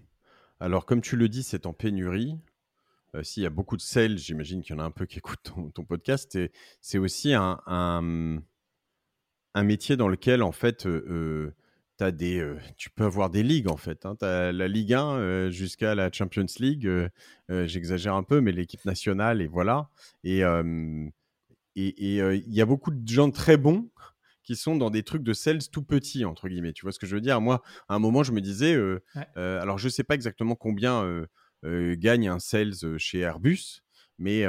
[0.60, 2.36] alors comme tu le dis, c'est en pénurie,
[3.16, 5.18] euh, s'il y a beaucoup de sales, j'imagine qu'il y en a un peu qui
[5.20, 6.38] écoutent ton, podcast,
[6.82, 11.54] c'est aussi un, un, métier dans lequel, en fait, euh,
[12.00, 14.06] as des, tu peux avoir des ligues, en fait.
[14.06, 14.16] Hein.
[14.18, 16.90] Tu as la Ligue 1 jusqu'à la Champions League.
[17.50, 19.90] J'exagère un peu, mais l'équipe nationale, et voilà.
[20.24, 21.12] Et il
[21.76, 23.90] et, y a beaucoup de gens très bons
[24.44, 26.74] qui sont dans des trucs de sales tout petits, entre guillemets.
[26.74, 27.42] Tu vois ce que je veux dire?
[27.42, 28.78] Moi, à un moment, je me disais,
[29.36, 31.26] alors je ne sais pas exactement combien
[31.64, 33.82] gagne un sales chez Airbus,
[34.18, 34.46] mais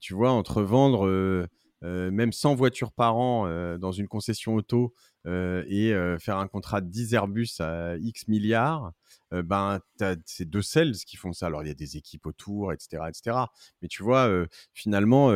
[0.00, 1.48] tu vois, entre vendre
[1.82, 4.94] même 100 voitures par an dans une concession auto
[5.26, 8.92] et faire un contrat de 10 Airbus à X milliards,
[9.32, 9.80] ben,
[10.26, 11.46] c'est deux sales qui font ça.
[11.46, 13.04] Alors, il y a des équipes autour, etc.
[13.08, 13.36] etc.
[13.80, 14.30] Mais tu vois,
[14.74, 15.32] finalement,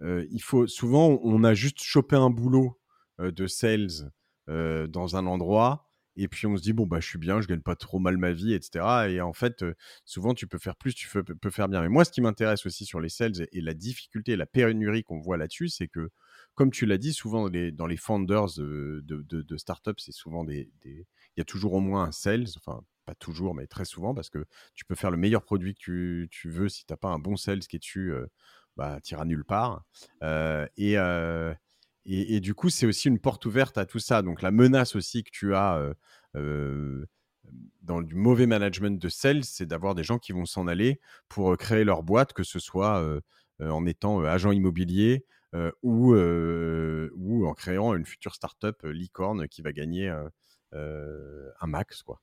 [0.00, 2.78] il faut souvent, on a juste chopé un boulot
[3.18, 4.10] de sales
[4.46, 7.60] dans un endroit et puis on se dit bon bah je suis bien, je gagne
[7.60, 9.08] pas trop mal ma vie, etc.
[9.10, 9.64] Et en fait,
[10.04, 11.82] souvent tu peux faire plus, tu peux, faire bien.
[11.82, 15.18] Mais moi, ce qui m'intéresse aussi sur les sales et, la difficulté, la pénurie qu'on
[15.18, 16.10] voit là-dessus, c'est que
[16.54, 21.04] comme tu l'as dit, souvent dans les founders de, de, startups, c'est souvent des, il
[21.36, 24.46] y a toujours au moins un sales, enfin pas toujours, mais très souvent, parce que
[24.74, 27.36] tu peux faire le meilleur produit que tu, veux, si tu n'as pas un bon
[27.36, 28.12] sales qui est dessus,
[28.76, 29.84] bah, tu iras nulle part.
[30.22, 30.96] et,
[32.06, 34.22] et, du coup, c'est aussi une porte ouverte à tout ça.
[34.22, 35.94] Donc la menace aussi que tu as
[37.82, 41.56] dans du mauvais management de sales, c'est d'avoir des gens qui vont s'en aller pour
[41.56, 43.20] créer leur boîte, que ce soit
[43.60, 45.24] en étant agent immobilier
[45.82, 50.08] ou, ou en créant une future startup licorne qui va gagner
[50.72, 52.02] un max.
[52.02, 52.20] Quoi.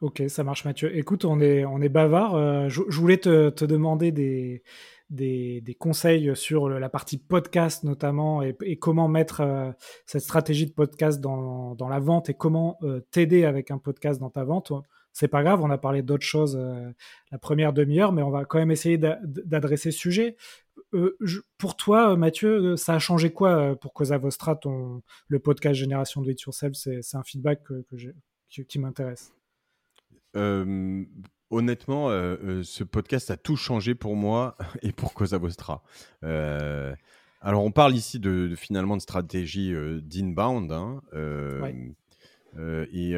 [0.00, 0.94] Ok, ça marche Mathieu.
[0.96, 2.68] Écoute, on est, on est bavard.
[2.68, 4.62] je, voulais te, demander des,
[5.10, 9.70] des, conseils sur la partie podcast notamment et, comment mettre euh,
[10.06, 14.30] cette stratégie de podcast dans, la vente et comment euh, t'aider avec un podcast dans
[14.30, 14.72] ta vente.
[15.12, 16.90] C'est pas grave, on a parlé d'autres choses euh,
[17.30, 20.36] la première demi-heure, mais on va quand même essayer d'adresser ce sujet.
[21.58, 26.30] pour toi, Mathieu, ça a changé quoi pour Cosa Vostra, ton, le podcast Génération de
[26.30, 27.60] It Yourself C'est un feedback
[28.68, 29.32] qui m'intéresse.
[31.50, 35.82] Honnêtement, euh, euh, ce podcast a tout changé pour moi et pour Cosa Vostra.
[36.24, 36.94] Euh,
[37.40, 39.72] alors, on parle ici de, finalement de stratégie
[40.02, 40.72] d'inbound.
[40.72, 41.02] Hein,
[42.92, 43.14] et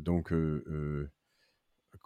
[0.00, 0.34] donc,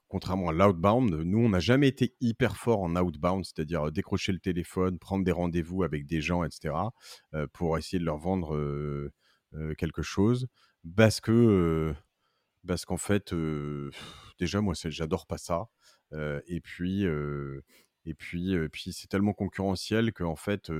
[0.08, 4.40] contrairement à l'outbound, nous, on n'a jamais été hyper fort en outbound, c'est-à-dire décrocher le
[4.40, 6.74] téléphone, prendre des rendez-vous avec des gens, etc.,
[7.54, 9.10] pour essayer de leur vendre
[9.78, 10.48] quelque chose.
[10.96, 11.94] Parce que
[12.66, 13.34] parce qu'en fait,
[14.38, 15.68] déjà, moi, j'adore pas ça.
[16.46, 17.04] et puis,
[18.04, 20.70] et puis, puis c'est tellement concurrentiel qu'en fait,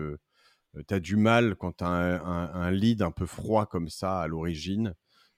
[0.89, 4.27] tu as du mal quand tu as un, lead un peu froid comme ça à
[4.27, 4.95] l'origine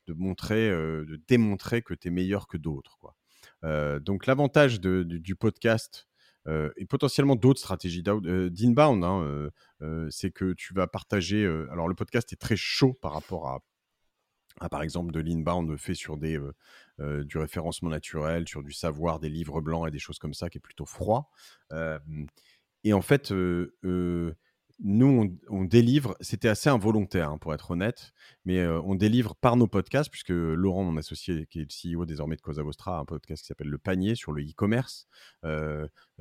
[0.07, 2.99] de montrer, de démontrer que tu es meilleur que d'autres.
[4.01, 6.09] donc l'avantage du podcast
[6.77, 9.51] et potentiellement d'autres stratégies d'inbound, hein,
[10.11, 11.45] c'est que tu vas partager.
[11.71, 13.61] alors le podcast est très chaud par rapport à
[14.61, 16.41] ah, par exemple de l'inbound fait sur des,
[16.99, 20.59] du référencement naturel, sur du savoir, des livres blancs et des choses comme ça, qui
[20.59, 21.31] est plutôt froid.
[22.85, 23.33] et en fait,
[24.79, 28.13] nous, on, délivre, c'était assez involontaire hein, pour être honnête,
[28.45, 32.37] mais on délivre par nos podcasts, puisque Laurent, mon associé, qui est le CEO désormais
[32.37, 35.09] de Cosa Vostra, a un podcast qui s'appelle Le Panier sur le e-commerce.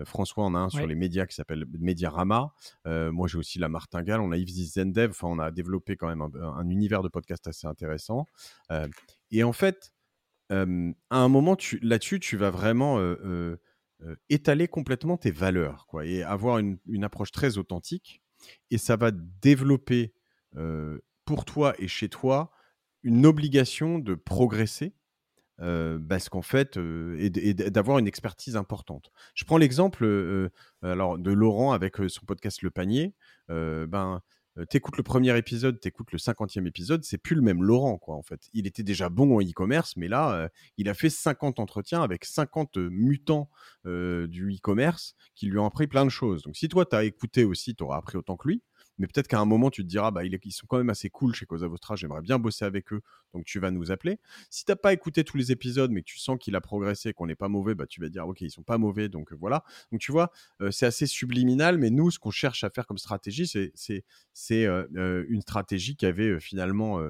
[0.06, 2.54] François en a un sur les médias qui s'appelle Mediarama.
[2.86, 4.22] moi, j'ai aussi la martingale.
[4.22, 5.10] On a Yves Zendev.
[5.12, 8.26] Enfin, on a développé quand même un, univers de podcasts assez intéressant.
[9.32, 9.92] et en fait,
[10.50, 10.66] à
[11.10, 13.00] un moment, là-dessus, tu vas vraiment
[14.30, 18.22] étaler complètement tes valeurs quoi, et avoir une approche très authentique
[18.72, 20.14] et ça va développer
[21.26, 22.52] pour toi et chez toi
[23.04, 24.96] une obligation de progresser
[25.58, 29.12] parce qu'en fait, et, d'avoir une expertise importante.
[29.34, 33.16] Je prends l'exemple de Laurent avec son podcast Le Panier.
[33.48, 34.22] ben,
[34.70, 38.22] t'écoutes le premier épisode, t'écoutes le cinquantième épisode, c'est plus le même Laurent, quoi, en
[38.22, 38.50] fait.
[38.54, 42.78] Il était déjà bon en e-commerce, mais là, il a fait 50 entretiens avec 50
[42.78, 43.50] mutants
[43.86, 46.44] du e-commerce qui lui ont appris plein de choses.
[46.44, 48.64] Donc, si toi, tu as écouté aussi, tu auras appris autant que lui
[48.98, 51.34] mais peut-être qu'à un moment, tu te diras, bah, ils sont quand même assez cool
[51.34, 53.02] chez Cosa Vostra, j'aimerais bien bosser avec eux,
[53.34, 54.20] donc tu vas nous appeler.
[54.50, 57.14] Si tu n'as pas écouté tous les épisodes, mais que tu sens qu'il a progressé,
[57.14, 59.36] qu'on n'est pas mauvais, bah, tu vas dire, ok, ils sont pas mauvais, donc euh,
[59.40, 59.64] voilà.
[59.92, 60.32] Donc tu vois,
[60.62, 64.04] euh, c'est assez subliminal, mais nous, ce qu'on cherche à faire comme stratégie, c'est
[64.52, 67.02] euh, une stratégie qui avait finalement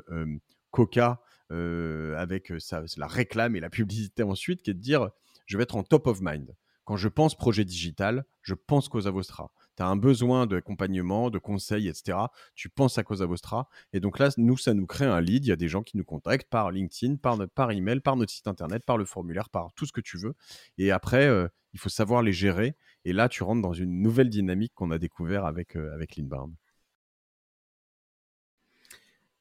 [0.71, 2.51] Coca avec
[2.97, 5.09] la réclame et la publicité ensuite, qui est de dire,
[5.45, 6.55] je vais être en top of mind.
[6.85, 11.39] Quand je pense projet digital, je pense Cosa Vostra tu as un besoin d'accompagnement, de
[11.39, 12.17] conseils, etc.,
[12.55, 13.69] tu penses à Cosa Vostra.
[13.93, 15.45] Et donc là, nous, ça nous crée un lead.
[15.45, 18.31] Il y a des gens qui nous contactent par LinkedIn, par, par email, par notre
[18.31, 20.35] site internet, par le formulaire, par tout ce que tu veux.
[20.77, 22.75] Et après, euh, il faut savoir les gérer.
[23.03, 26.19] Et là, tu rentres dans une nouvelle dynamique qu'on a découvert avec, euh, avec.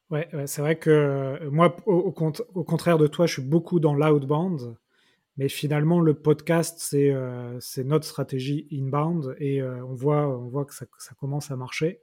[0.09, 2.13] Ouais, c'est vrai que euh, moi, au,
[2.53, 4.77] au, contraire de toi, je suis beaucoup dans l'outbound.
[5.37, 10.65] Mais finalement, le podcast, c'est euh, notre stratégie inbound et euh, on, voit, on voit
[10.65, 12.01] que ça, ça, commence à marcher.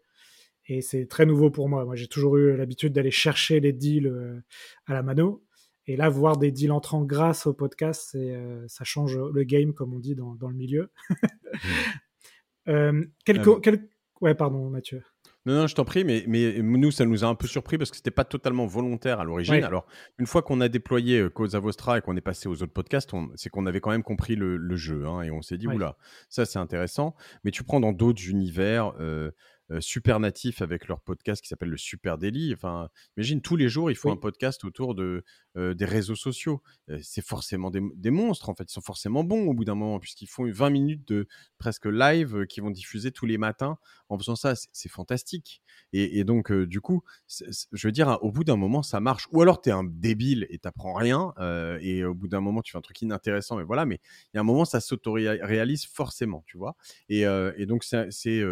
[0.67, 1.85] Et c'est très nouveau pour moi.
[1.85, 4.41] Moi, j'ai toujours eu l'habitude d'aller chercher les deals euh,
[4.87, 5.45] à la mano.
[5.87, 9.93] Et là, voir des deals entrants grâce au podcast, euh, ça change le game, comme
[9.93, 10.93] on dit dans, dans le milieu.
[12.69, 13.89] euh, quel...
[14.21, 15.03] Ouais, pardon, Mathieu.
[15.45, 17.91] Non, non, je t'en prie, mais, mais nous, ça nous a un peu surpris parce
[17.91, 19.65] que c'était pas totalement volontaire à l'origine.
[19.65, 19.87] Alors,
[20.19, 23.11] une fois qu'on a déployé euh, Cosa Vostra et qu'on est passé aux autres podcasts,
[23.35, 25.97] c'est qu'on avait quand même compris le, jeu hein, et on s'est dit, oula,
[26.29, 27.15] ça c'est intéressant.
[27.45, 29.33] Mais tu prends dans d'autres univers, euh,
[29.81, 32.53] super natifs avec leur podcast qui s'appelle le Super Daily.
[32.55, 35.25] Enfin, imagine tous les jours, ils font un podcast autour de,
[35.57, 36.63] des réseaux sociaux.
[37.03, 38.65] c'est forcément des, monstres, en fait.
[38.65, 41.27] Ils sont forcément bons au bout d'un moment, puisqu'ils font 20 minutes de
[41.59, 43.79] presque live qui vont diffuser tous les matins.
[44.09, 45.63] En faisant ça, c'est fantastique.
[45.93, 49.29] Et, donc, du coup, je veux dire, au bout d'un moment, ça marche.
[49.33, 51.33] Ou alors, tu es un débile et t'apprends rien.
[51.81, 53.57] et au bout d'un moment, tu fais un truc inintéressant.
[53.57, 54.01] Mais voilà, mais
[54.33, 56.77] il y a un moment, ça s'auto-réalise forcément, tu vois.
[57.09, 58.43] Et, et donc, c'est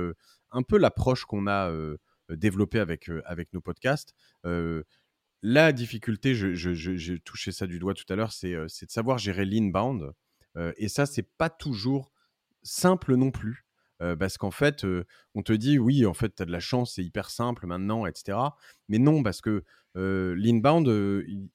[0.52, 1.72] un peu l'approche qu'on a
[2.30, 4.14] développée avec, avec nos podcasts.
[5.42, 10.12] la difficulté, j'ai touché ça du doigt tout à l'heure, c'est de savoir gérer l'inbound.
[10.76, 12.12] et ça, c'est pas toujours
[12.62, 13.66] simple non plus.
[14.18, 14.86] parce qu'en fait,
[15.34, 18.06] on te dit oui, en fait, tu as de la chance, c'est hyper simple maintenant,
[18.06, 18.38] etc.
[18.88, 20.86] Mais non, parce que l'inbound,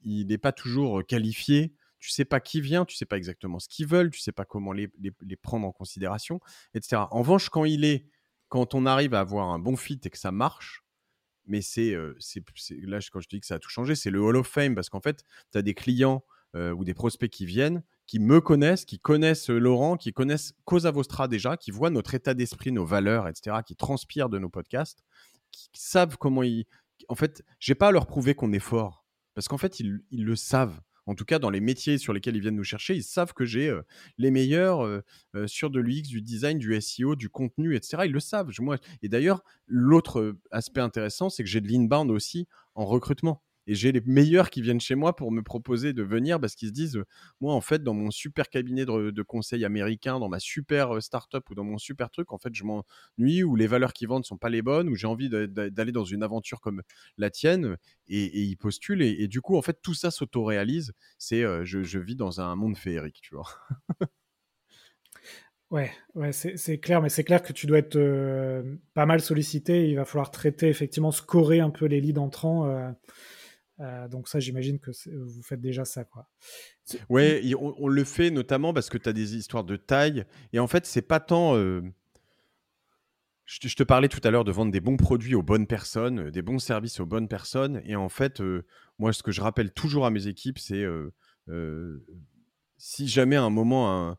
[0.04, 1.74] il n'est pas toujours qualifié.
[2.00, 4.46] Tu sais pas qui vient, tu sais pas exactement ce qu'ils veulent, tu sais pas
[4.46, 6.40] comment les, les, prendre en considération,
[6.76, 7.02] etc.
[7.10, 8.06] En revanche, quand il est
[8.56, 10.86] quand on arrive à avoir un bon fit et que ça marche,
[11.46, 11.94] mais c'est,
[12.84, 14.88] là, quand je dis que ça a tout changé, c'est le Hall of Fame parce
[14.90, 18.98] qu'en fait, tu as des clients ou des prospects qui viennent, qui me connaissent, qui
[18.98, 23.58] connaissent Laurent, qui connaissent Cosa Vostra déjà, qui voient notre état d'esprit, nos valeurs, etc.,
[23.68, 25.04] qui transpirent de nos podcasts,
[25.52, 26.66] qui savent comment ils.
[27.10, 30.36] En fait, j'ai pas à leur prouver qu'on est fort parce qu'en fait, ils le
[30.38, 33.34] savent en tout cas dans les métiers sur lesquels ils viennent nous chercher, ils savent
[33.34, 33.74] que j'ai
[34.18, 35.02] les meilleurs
[35.46, 38.04] sur de l'UX, du design, du SEO, du contenu, etc.
[38.06, 38.50] Ils le savent.
[38.60, 43.76] Moi, et d'ailleurs, l'autre aspect intéressant, c'est que j'ai de l'inbound aussi en recrutement et
[43.76, 46.74] j'ai les meilleurs qui viennent chez moi pour me proposer de venir parce qu'ils se
[46.74, 47.04] disent
[47.42, 51.56] moi en fait dans mon super cabinet de, conseil américain dans ma super startup ou
[51.56, 54.50] dans mon super truc en fait je m'ennuie ou les valeurs qu'ils vendent sont pas
[54.50, 56.82] les bonnes ou j'ai envie d'aller dans une aventure comme
[57.18, 62.00] la tienne et, ils postulent et, du coup en fait tout ça s'auto-réalise c'est je,
[62.00, 63.48] vis dans un monde féerique tu vois
[65.72, 68.00] Ouais, ouais c'est clair, mais c'est clair que tu dois être
[68.94, 69.90] pas mal sollicité.
[69.90, 72.94] Il va falloir traiter, effectivement, scorer un peu les leads entrants.
[73.80, 74.92] Donc ça, j'imagine que
[75.26, 76.30] vous faites déjà ça, quoi.
[77.10, 80.26] Ouais, on, le fait notamment parce que tu as des histoires de taille.
[80.54, 81.56] Et en fait, c'est pas tant...
[81.56, 81.82] Euh,
[83.46, 86.42] je, te, parlais tout à l'heure de vendre des bons produits aux bonnes personnes, des
[86.42, 87.82] bons services aux bonnes personnes.
[87.86, 88.66] Et en fait, euh,
[88.98, 90.86] moi, ce que je rappelle toujours à mes équipes, c'est
[92.78, 94.18] si jamais à un moment,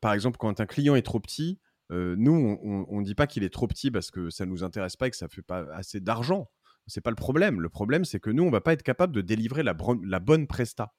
[0.00, 3.52] par exemple, quand un client est trop petit, nous, on ne dit pas qu'il est
[3.52, 5.66] trop petit parce que ça ne nous intéresse pas et que ça ne fait pas
[5.74, 6.48] assez d'argent
[6.86, 7.60] c'est pas le problème.
[7.60, 10.94] Le problème, c'est que nous, on va pas être capable de délivrer la, bonne presta.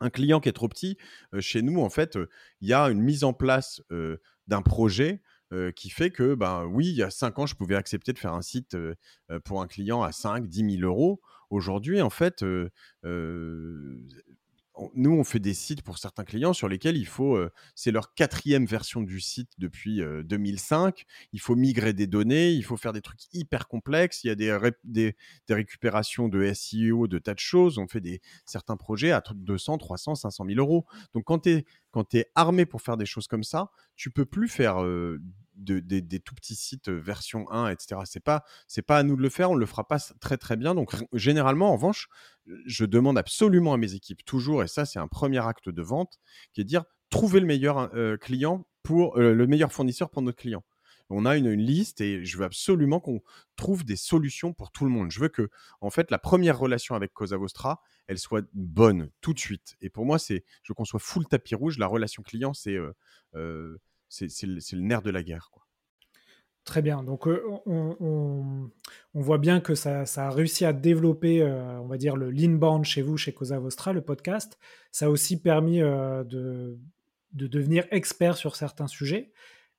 [0.00, 0.96] Un client qui est trop petit,
[1.34, 2.28] euh, chez nous, en fait, euh,
[2.60, 5.22] il y a une mise en place euh, d'un projet
[5.76, 8.34] qui fait que, ben oui, il y a cinq ans, je pouvais accepter de faire
[8.34, 8.76] un site
[9.44, 11.20] pour un client à 5, 10 000 euros.
[11.48, 12.44] Aujourd'hui, en fait,
[14.94, 18.14] nous, on fait des sites pour certains clients sur lesquels il faut, euh, c'est leur
[18.14, 20.98] quatrième version du site depuis 2005.
[20.98, 24.24] Euh, il faut migrer des données, il faut faire des trucs hyper complexes.
[24.24, 25.14] Il y a des,
[25.48, 27.78] récupérations de SEO, de tas de choses.
[27.78, 30.86] On fait des, certains projets à 200, 300, 500 000 euros.
[31.12, 31.64] Donc, quand tu
[32.18, 34.84] es, armé pour faire des choses comme ça, tu peux plus faire
[35.70, 38.00] euh, des tout petits sites version 1, etc.
[38.04, 40.56] C'est pas, c'est pas à nous de le faire, on le fera pas très très
[40.56, 40.74] bien.
[40.74, 42.08] Donc généralement, en revanche,
[42.66, 46.18] je demande absolument à mes équipes toujours, et ça c'est un premier acte de vente,
[46.52, 47.90] qui est de dire trouver le meilleur
[48.20, 50.64] client pour le meilleur fournisseur pour notre client.
[51.10, 53.22] On a une, liste et je veux absolument qu'on
[53.56, 55.10] trouve des solutions pour tout le monde.
[55.10, 55.50] Je veux que,
[55.80, 59.76] en fait, la première relation avec Cosa Vostra, elle soit bonne tout de suite.
[59.80, 61.78] Et pour moi, c'est, je soit full tapis rouge.
[61.78, 62.78] La relation client, c'est
[64.14, 65.50] c'est le, nerf de la guerre.
[66.64, 67.02] Très bien.
[67.02, 68.70] Donc, euh, on,
[69.12, 73.02] voit bien que ça, a réussi à développer, euh, on va dire, le l'inbound chez
[73.02, 74.58] vous, chez Cosa Vostra, le podcast.
[74.90, 76.78] Ça a aussi permis euh, de,
[77.32, 79.32] de, devenir expert sur certains sujets.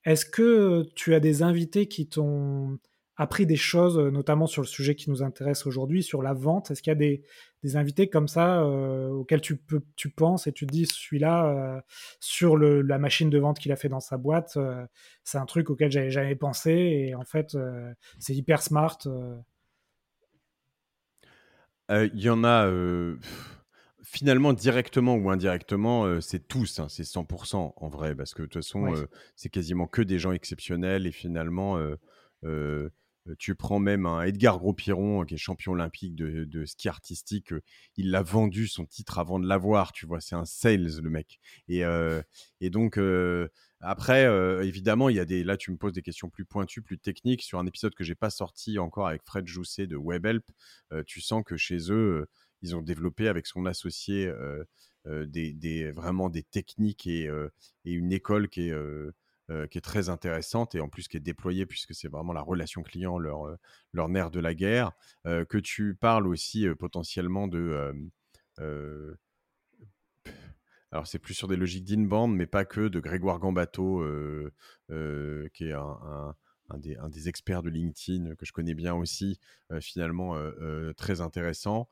[0.04, 2.78] Est-ce que tu as des invités qui t'ont
[3.18, 6.70] appris des choses, notamment sur le sujet qui nous intéresse aujourd'hui, sur la vente?
[6.70, 7.24] Est-ce qu'il y a des,
[7.66, 11.46] des invités comme ça euh, auxquels tu, peux, tu penses et tu te dis celui-là
[11.48, 11.82] euh,
[12.20, 14.86] sur le, la machine de vente qu'il a fait dans sa boîte, euh,
[15.24, 17.58] c'est un truc auquel j'avais jamais pensé et en fait
[18.20, 18.98] c'est hyper smart.
[21.90, 22.72] Il y en a
[24.04, 28.64] finalement directement ou indirectement, c'est tous, hein, c'est 100% en vrai parce que de toute
[28.64, 28.94] façon
[29.36, 31.80] c'est quasiment que des gens exceptionnels et finalement
[32.46, 32.90] euh,
[33.40, 37.54] tu prends même un Edgar Gros-Piron, euh, qui est champion olympique de, ski artistique.
[37.54, 37.62] Euh,
[37.98, 40.22] il l'a vendu son titre avant de l'avoir, tu vois.
[40.22, 41.40] C'est un sales, le mec.
[41.68, 41.84] Et,
[42.62, 43.00] et donc,
[43.80, 44.26] après,
[44.66, 45.44] évidemment, il y a des.
[45.44, 47.42] Là, tu me poses des questions plus pointues, plus techniques.
[47.42, 50.46] Sur un épisode que j'ai pas sorti encore avec Fred Jousset de WebHelp,
[51.06, 52.28] tu sens que chez eux,
[52.62, 54.32] ils ont développé avec son associé
[55.06, 57.30] des, vraiment des techniques et
[57.86, 58.74] une école qui est
[59.70, 62.82] qui est très intéressante et en plus qui est déployée puisque c'est vraiment la relation
[62.82, 63.58] client, leur,
[63.94, 64.92] leur nerf de la guerre.
[65.24, 67.96] que tu parles aussi potentiellement de
[70.96, 74.54] alors c'est plus sur des logiques d'inbound, mais pas que, de Grégoire Gambato, euh,
[74.92, 76.34] euh, qui est un,
[76.78, 79.38] des, experts de LinkedIn que je connais bien aussi,
[79.74, 80.38] euh, finalement
[80.96, 81.90] très intéressant.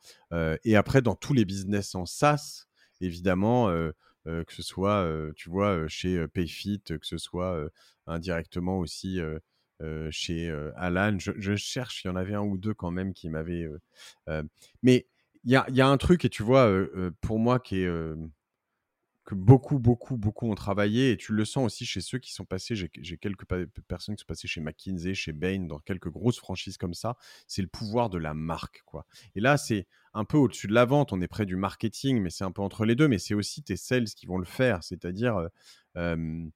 [0.64, 2.68] et après, dans tous les business en SaaS,
[3.02, 3.70] évidemment,
[4.26, 7.70] que ce soit, tu vois, chez Payfit, que ce soit
[8.08, 9.20] indirectement aussi
[10.12, 13.68] chez Alan, je, cherche, il y en avait un ou deux quand même qui m'avaient...
[14.82, 15.08] mais
[15.46, 16.72] il y a, y a, un truc, et tu vois,
[17.22, 17.90] pour moi, qui est
[19.26, 21.12] que beaucoup, beaucoup, beaucoup ont travaillé.
[21.12, 22.76] Et tu le sens aussi chez ceux qui sont passés.
[22.76, 23.46] J'ai quelques
[23.88, 27.16] personnes qui sont passées chez McKinsey, chez Bain, dans quelques grosses franchises comme ça.
[27.48, 28.82] C'est le pouvoir de la marque.
[28.86, 29.06] quoi.
[29.36, 31.14] Et là, c'est un peu au-dessus de la vente.
[31.14, 33.08] On est près du marketing, mais c'est un peu entre les deux.
[33.08, 34.84] Mais c'est aussi tes sales qui vont le faire.
[34.84, 35.48] C'est-à-dire.
[35.98, 36.50] Euh,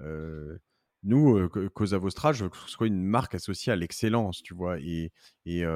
[0.00, 0.58] euh,
[1.06, 4.54] nous, euh, Cosa Vostra, je veux que ce soit une marque associée à l'excellence, tu
[4.54, 4.80] vois.
[4.80, 5.12] Et,
[5.44, 5.66] et,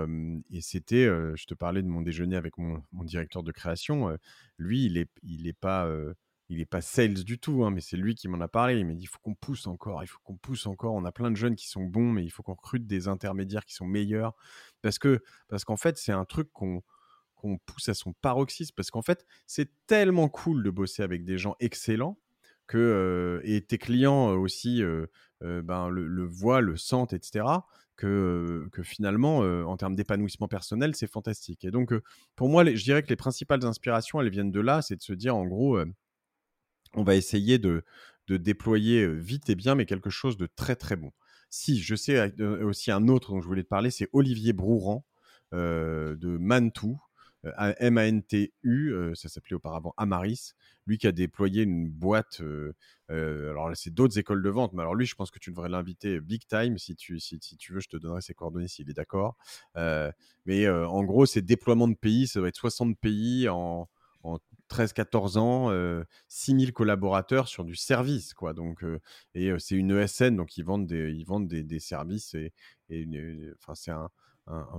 [0.62, 4.16] c'était, je te parlais de mon déjeuner avec mon, mon directeur de création.
[4.56, 5.86] lui, il n'est il est pas
[6.50, 8.78] il n'est pas sales du tout, hein, mais c'est lui qui m'en a parlé.
[8.78, 10.94] Il m'a dit il faut qu'on pousse encore, il faut qu'on pousse encore.
[10.94, 13.66] On a plein de jeunes qui sont bons, mais il faut qu'on recrute des intermédiaires
[13.66, 14.34] qui sont meilleurs.
[14.80, 16.82] Parce que parce qu'en fait, c'est un truc qu'on
[17.66, 18.74] pousse à son paroxysme.
[18.76, 22.18] Parce qu'en fait, c'est tellement cool de bosser avec des gens excellents
[22.66, 24.82] que, et tes clients aussi
[25.42, 27.44] ben, le, voient, le sentent, etc.
[27.96, 31.64] Que, que finalement, en termes d'épanouissement personnel, c'est fantastique.
[31.64, 31.92] Et donc,
[32.36, 35.12] pour moi, je dirais que les principales inspirations, elles viennent de là, c'est de se
[35.12, 35.78] dire, en gros,
[36.94, 37.84] on va essayer de,
[38.28, 41.12] déployer vite et bien, mais quelque chose de très très bon.
[41.50, 42.32] Si, je sais
[42.62, 45.04] aussi un autre dont je voulais te parler, c'est Olivier Brouran
[45.52, 47.00] de Mantou.
[47.44, 50.54] M-A-N-T-U, ça s'appelait auparavant Amaris,
[50.86, 52.42] lui qui a déployé une boîte,
[53.08, 56.20] alors c'est d'autres écoles de vente, mais alors lui je pense que tu devrais l'inviter
[56.20, 59.36] big time, si tu, si, tu veux je te donnerai ses coordonnées s'il est d'accord.
[60.46, 63.88] mais en gros c'est déploiement de pays, ça va être 60 pays en,
[64.28, 64.38] en
[64.70, 68.34] 13-14 ans, euh, 6000 collaborateurs sur du service.
[68.34, 68.52] Quoi.
[68.52, 68.84] Donc,
[69.34, 72.52] et c'est une ESN, donc ils vendent des, ils vendent des, services et,
[73.60, 74.10] enfin, c'est un,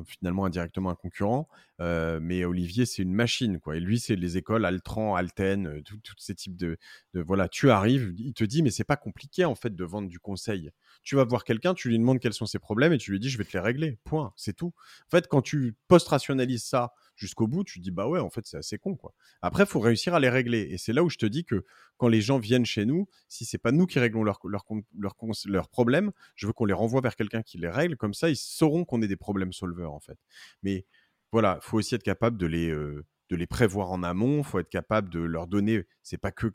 [0.06, 1.48] finalement indirectement un concurrent.
[1.80, 3.60] Mais Olivier, c'est une machine.
[3.60, 3.78] Quoi.
[3.78, 6.78] Et lui, c'est les écoles Altran, Alten, tous ces types de,
[7.14, 10.10] de, Voilà, tu arrives, il te dit, mais c'est pas compliqué en fait de vendre
[10.10, 10.72] du conseil.
[11.04, 13.30] Tu vas voir quelqu'un, tu lui demandes quels sont ses problèmes et tu lui dis,
[13.30, 13.98] je vais te les régler.
[14.04, 14.34] Point.
[14.36, 14.74] C'est tout.
[15.08, 18.58] En fait, quand tu post-rationalises ça jusqu'au bout, tu dis bah ouais, en fait, c'est
[18.58, 19.14] assez con quoi.
[19.42, 20.62] Après, faut réussir à les régler.
[20.72, 21.66] Et c'est là où je te dis que
[21.98, 24.66] quand les gens viennent chez nous, si c'est pas nous qui réglons leurs leur,
[24.98, 25.16] leur,
[25.46, 27.98] leur, problèmes, je veux qu'on les renvoie vers quelqu'un qui les règle.
[27.98, 30.18] Comme ça, ils sauront qu'on est des problèmes solveurs en fait.
[30.64, 30.86] Mais
[31.32, 34.42] voilà, faut aussi être capable de les, euh, de les prévoir en amont.
[34.44, 35.84] faut être capable de leur donner.
[36.02, 36.48] C'est pas que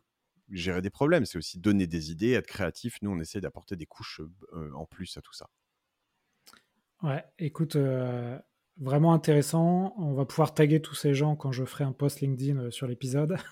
[0.51, 2.99] gérer des problèmes, c'est aussi donner des idées, être créatif.
[3.03, 4.21] Nous, on essaie d'apporter des couches
[4.53, 5.49] euh, en plus à tout ça.
[7.03, 8.39] Ouais, écoute, euh,
[8.81, 9.95] vraiment intéressant.
[9.99, 12.87] On va pouvoir taguer tous ces gens quand je ferai un post LinkedIn euh, sur
[12.87, 13.37] l'épisode.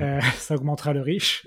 [0.00, 1.46] Euh, ça augmentera le riche.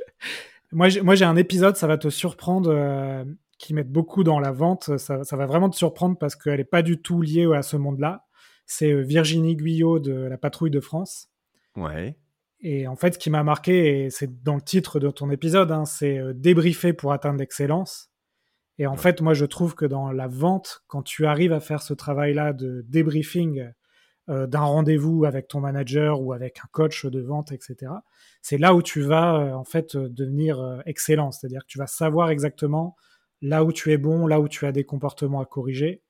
[0.72, 3.26] Moi, j'ai un épisode, ça va te surprendre, euh,
[3.58, 4.98] qui met beaucoup dans la vente.
[4.98, 8.26] Ça, va vraiment te surprendre parce qu'elle n'est pas du tout liée à ce monde-là.
[8.66, 11.30] C'est Virginie Guyot de la Patrouille de France.
[11.76, 12.18] Ouais.
[12.62, 15.72] Et en fait, ce qui m'a marqué, et c'est dans le titre de ton épisode,
[15.72, 18.11] hein, c'est débriefer pour atteindre l'excellence.
[18.82, 21.84] Et en fait, moi, je trouve que dans la vente, quand tu arrives à faire
[21.84, 23.70] ce travail-là de débriefing
[24.28, 27.92] euh, d'un rendez-vous avec ton manager ou avec un coach de vente, etc.,
[28.42, 31.30] c'est là où tu vas euh, en fait devenir euh, excellent.
[31.30, 32.96] C'est-à-dire que tu vas savoir exactement
[33.44, 36.02] là où tu es bon, là où tu as des comportements à corriger.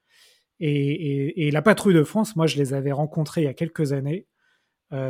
[0.61, 3.91] Et, et la patrouille de France, moi, je les avais rencontrés il y a quelques
[3.91, 4.27] années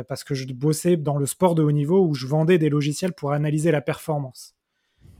[0.08, 3.12] parce que je bossais dans le sport de haut niveau où je vendais des logiciels
[3.12, 4.56] pour analyser la performance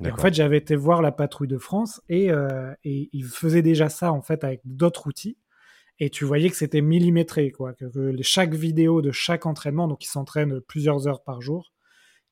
[0.04, 3.88] en fait, j'avais été voir la patrouille de France et, euh, et ils faisaient déjà
[3.88, 5.36] ça en fait avec d'autres outils.
[5.98, 7.74] Et tu voyais que c'était millimétré, quoi.
[7.74, 7.86] Que,
[8.22, 11.72] chaque vidéo de chaque entraînement, donc ils s'entraînent plusieurs heures par jour,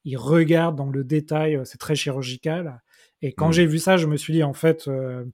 [0.04, 2.82] ils regardent dans le détail, euh, c'est très chirurgical.
[3.22, 3.52] Et quand mmh.
[3.52, 5.24] j'ai vu ça, je me suis dit, en fait, euh,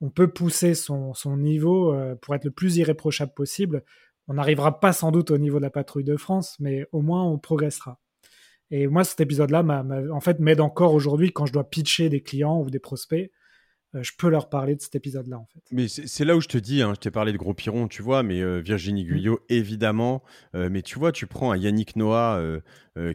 [0.00, 3.82] on peut pousser son, son niveau euh, pour être le plus irréprochable possible.
[4.28, 7.24] On n'arrivera pas sans doute au niveau de la patrouille de France, mais au moins
[7.24, 8.00] on progressera.
[8.70, 9.64] Et moi, cet épisode-là,
[10.12, 13.30] en fait, m'aide encore aujourd'hui quand je dois pitcher des clients ou des prospects.
[13.94, 15.60] Euh, je peux leur parler de cet épisode-là, en fait.
[15.70, 18.02] Mais c'est là où je te dis, hein, je t'ai parlé de Gros Piron, tu
[18.02, 19.08] vois, mais euh, Virginie mm.
[19.08, 20.22] Guyot, évidemment.
[20.54, 22.42] Euh, mais tu vois, tu prends un Yannick Noah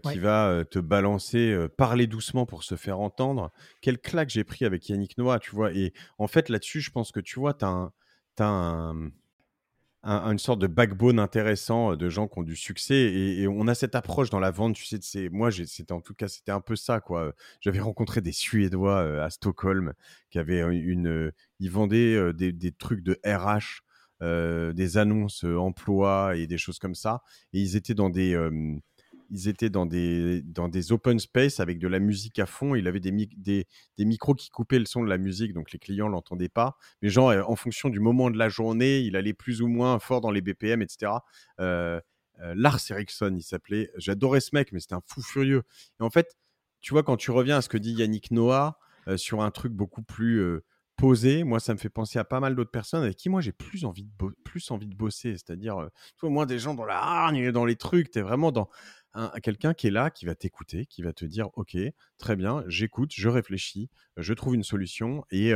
[0.03, 3.51] qui va te balancer, parler doucement pour se faire entendre.
[3.81, 5.73] Quel claque j'ai pris avec Yannick Noah, tu vois.
[5.73, 7.91] Et en fait, là-dessus, je pense que tu vois, tu as
[8.39, 9.11] un
[10.03, 13.95] une sorte de backbone intéressant de gens qui ont du succès et, on a cette
[13.95, 14.75] approche dans la vente.
[14.75, 17.33] Tu sais, c'est moi, c'était en tout cas, c'était un peu ça quoi.
[17.59, 19.93] J'avais rencontré des Suédois à Stockholm
[20.29, 23.83] qui avaient une, ils vendaient des, trucs de RH,
[24.21, 27.21] des annonces emploi et des choses comme ça.
[27.53, 28.35] Et ils étaient dans des
[29.31, 32.75] ils étaient dans des, dans des open space avec de la musique à fond.
[32.75, 33.65] Il avait des, des,
[34.05, 36.77] micros qui coupaient le son de la musique, donc les clients ne l'entendaient pas.
[37.01, 39.99] Mais genre, euh, en fonction du moment de la journée, il allait plus ou moins
[39.99, 41.13] fort dans les BPM, etc.
[41.61, 41.99] Euh,
[42.41, 43.89] euh, Lars Ericsson, il s'appelait.
[43.95, 45.63] J'adorais ce mec, mais c'était un fou furieux.
[45.99, 46.35] Et en fait,
[46.81, 48.77] tu vois, quand tu reviens à ce que dit Yannick Noah
[49.15, 50.61] sur un truc beaucoup plus
[50.95, 53.51] posé, moi, ça me fait penser à pas mal d'autres personnes avec qui moi j'ai
[53.51, 54.09] plus envie de,
[54.43, 55.33] plus envie de bosser.
[55.33, 58.51] C'est-à-dire, tu vois, moi, des gens dans la hargne, dans les trucs, tu es vraiment
[58.51, 58.69] dans
[59.43, 61.77] quelqu'un qui est là, qui va t'écouter, qui va te dire Ok,
[62.17, 65.51] très bien, j'écoute, je réfléchis, je trouve une solution et,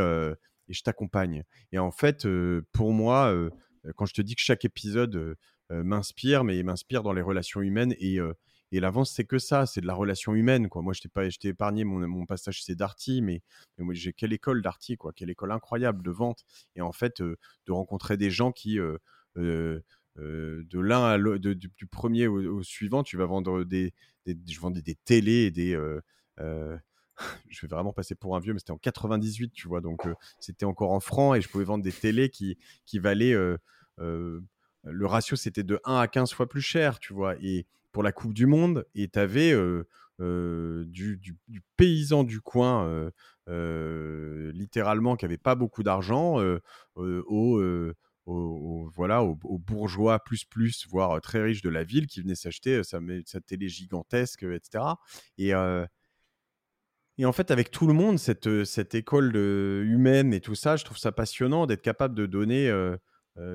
[0.67, 1.43] je t'accompagne.
[1.71, 2.27] Et en fait,
[2.71, 3.33] pour moi,
[3.95, 5.35] quand je te dis que chaque épisode
[5.69, 8.19] m'inspire, mais m'inspire dans les relations humaines et,
[8.71, 10.69] et l'avance, c'est que ça, c'est de la relation humaine.
[10.69, 10.81] Quoi.
[10.81, 11.01] Moi, je
[11.37, 13.41] t'ai épargné mon, mon passage c'est Darty, mais,
[13.77, 16.43] mais j'ai quelle école Darty, quoi, quelle école incroyable de vente.
[16.75, 17.37] Et en fait, de
[17.71, 18.79] rencontrer des gens qui
[20.17, 23.93] de l'un à l'autre, du, premier au, suivant, tu vas vendre des,
[24.25, 25.77] je vendais des télés et des,
[27.49, 30.07] je vais vraiment passer pour un vieux, mais c'était en 98, tu vois, donc
[30.39, 33.35] c'était encore en francs et je pouvais vendre des télés qui, qui valaient,
[33.97, 38.11] le ratio c'était de 1 à 15 fois plus cher, tu vois, et pour la
[38.11, 39.53] Coupe du Monde, et tu avais
[40.19, 43.11] du, du, paysan du coin,
[43.47, 46.41] littéralement, qui avait pas beaucoup d'argent,
[46.95, 47.91] au
[48.25, 52.83] aux, voilà, aux, bourgeois plus plus, voire très riches de la ville qui venaient s'acheter
[52.83, 54.83] sa, sa, télé gigantesque, etc.
[55.37, 55.51] Et,
[57.17, 60.83] et en fait, avec tout le monde, cette, cette école humaine et tout ça, je
[60.83, 62.71] trouve ça passionnant d'être capable de donner.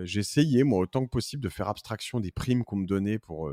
[0.05, 3.51] Essayé, moi, autant que possible, de faire abstraction des primes qu'on me donnait pour,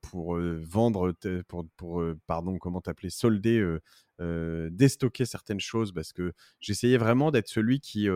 [0.00, 1.12] pour vendre,
[1.48, 3.78] pour, pour pardon, comment t'appeler, solder,
[4.18, 8.08] déstocker certaines choses, parce que j'essayais vraiment d'être celui qui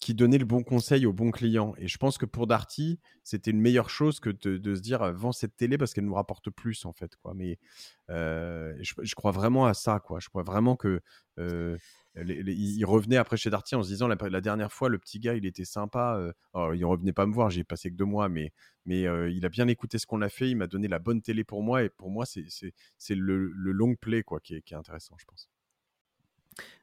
[0.00, 1.74] qui donnait le bon conseil au bon client.
[1.78, 5.32] Et je pense que pour Darty, c'était une meilleure chose que de, se dire vends
[5.32, 7.16] cette télé parce qu'elle nous rapporte plus en fait.
[7.34, 7.58] Mais
[8.10, 10.00] euh, je, crois vraiment à ça.
[10.18, 11.00] Je crois vraiment que
[11.38, 11.76] euh,
[12.16, 15.46] il revenait après chez Darty en se disant la, dernière fois le petit gars il
[15.46, 16.16] était sympa.
[16.16, 18.52] Euh, alors, il revenait pas me voir, j'ai passé que deux mois, mais
[18.86, 20.48] mais il a bien écouté ce qu'on a fait.
[20.48, 24.22] Il m'a donné la bonne télé pour moi et pour moi c'est le, long play
[24.22, 25.48] quoi qui est intéressant, je pense.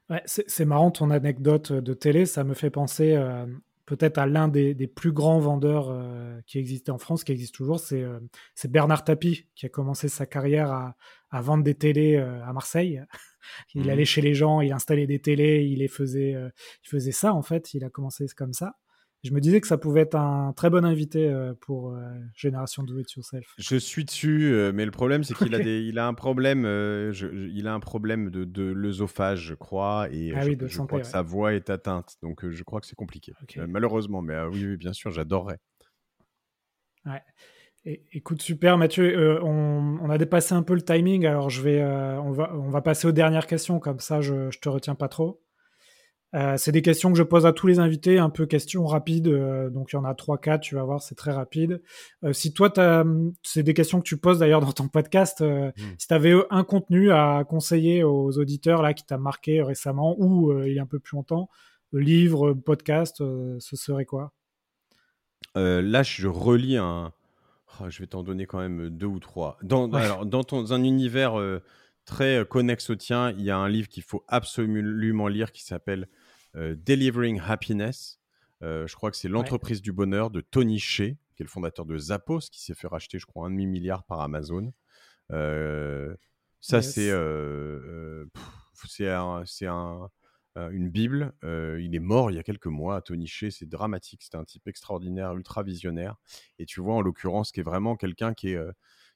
[0.09, 3.47] Ouais, c'est marrant ton anecdote de télé, ça me fait penser euh,
[3.87, 7.79] peut-être à l'un des, plus grands vendeurs euh, qui existait en France, qui existe toujours,
[7.79, 8.19] c'est euh,
[8.65, 10.95] Bernard Tapie qui a commencé sa carrière à,
[11.41, 13.03] vendre des télés à Marseille.
[13.73, 17.11] il mmh allait chez les gens, il installait des télés, il les faisait, il faisait
[17.11, 18.77] ça en fait, il a commencé comme ça
[19.25, 21.99] je me disais que ça pouvait être un très bon invité euh, pour euh,
[22.35, 23.55] Génération Do It Yourself.
[23.57, 26.65] Je suis dessus, euh, mais le problème c'est qu'il a il a un problème,
[27.11, 31.53] il a un problème de, l'œsophage, je crois, et ah je, crois que sa voix
[31.53, 33.33] est atteinte, donc je crois que c'est compliqué.
[33.67, 35.59] malheureusement, mais oui, oui, bien sûr, j'adorerais.
[37.05, 37.21] Ouais.
[38.13, 42.53] écoute, super Mathieu, on, a dépassé un peu le timing, alors je vais, on, va,
[42.55, 45.41] on va passer aux dernières questions, comme ça je, je te retiens pas trop.
[46.35, 49.27] Euh, c'est des questions que je pose à tous les invités, un peu questions rapides.
[49.27, 51.81] Euh, donc il y en a 3-4, tu vas voir, c'est très rapide.
[52.23, 52.73] Euh, si toi,
[53.41, 55.71] c'est des questions que tu poses d'ailleurs dans ton podcast, hmm.
[55.97, 60.51] si tu avais un contenu à conseiller aux auditeurs là, qui t'a marqué récemment ou
[60.63, 61.49] il y a un peu plus longtemps,
[61.93, 64.33] livre, podcast, ce serait quoi?
[65.55, 67.13] Là, je relis un.
[67.79, 69.57] Oh, je vais t'en donner quand même deux ou trois.
[69.61, 71.35] Dans, alors, dans ton, un univers
[72.05, 76.07] très connexe au tien, il y a un livre qu'il faut absolument lire qui s'appelle
[76.55, 78.19] Delivering Happiness.
[78.63, 81.85] Euh, je crois que c'est l'entreprise du bonheur de Tony Shea, qui est le fondateur
[81.85, 84.73] de Zappos, qui s'est fait racheter, je crois, un demi-milliard par Amazon.
[85.31, 86.15] Euh,
[86.61, 87.11] ça, c'est
[88.83, 89.07] c'est
[89.67, 90.09] un,
[90.55, 91.33] une Bible.
[91.43, 93.01] il est mort il y a quelques mois.
[93.01, 94.23] Tony Shea, c'est dramatique.
[94.23, 96.15] C'était un type extraordinaire, ultra visionnaire.
[96.57, 98.59] Et tu vois, en l'occurrence, qui est vraiment quelqu'un qui est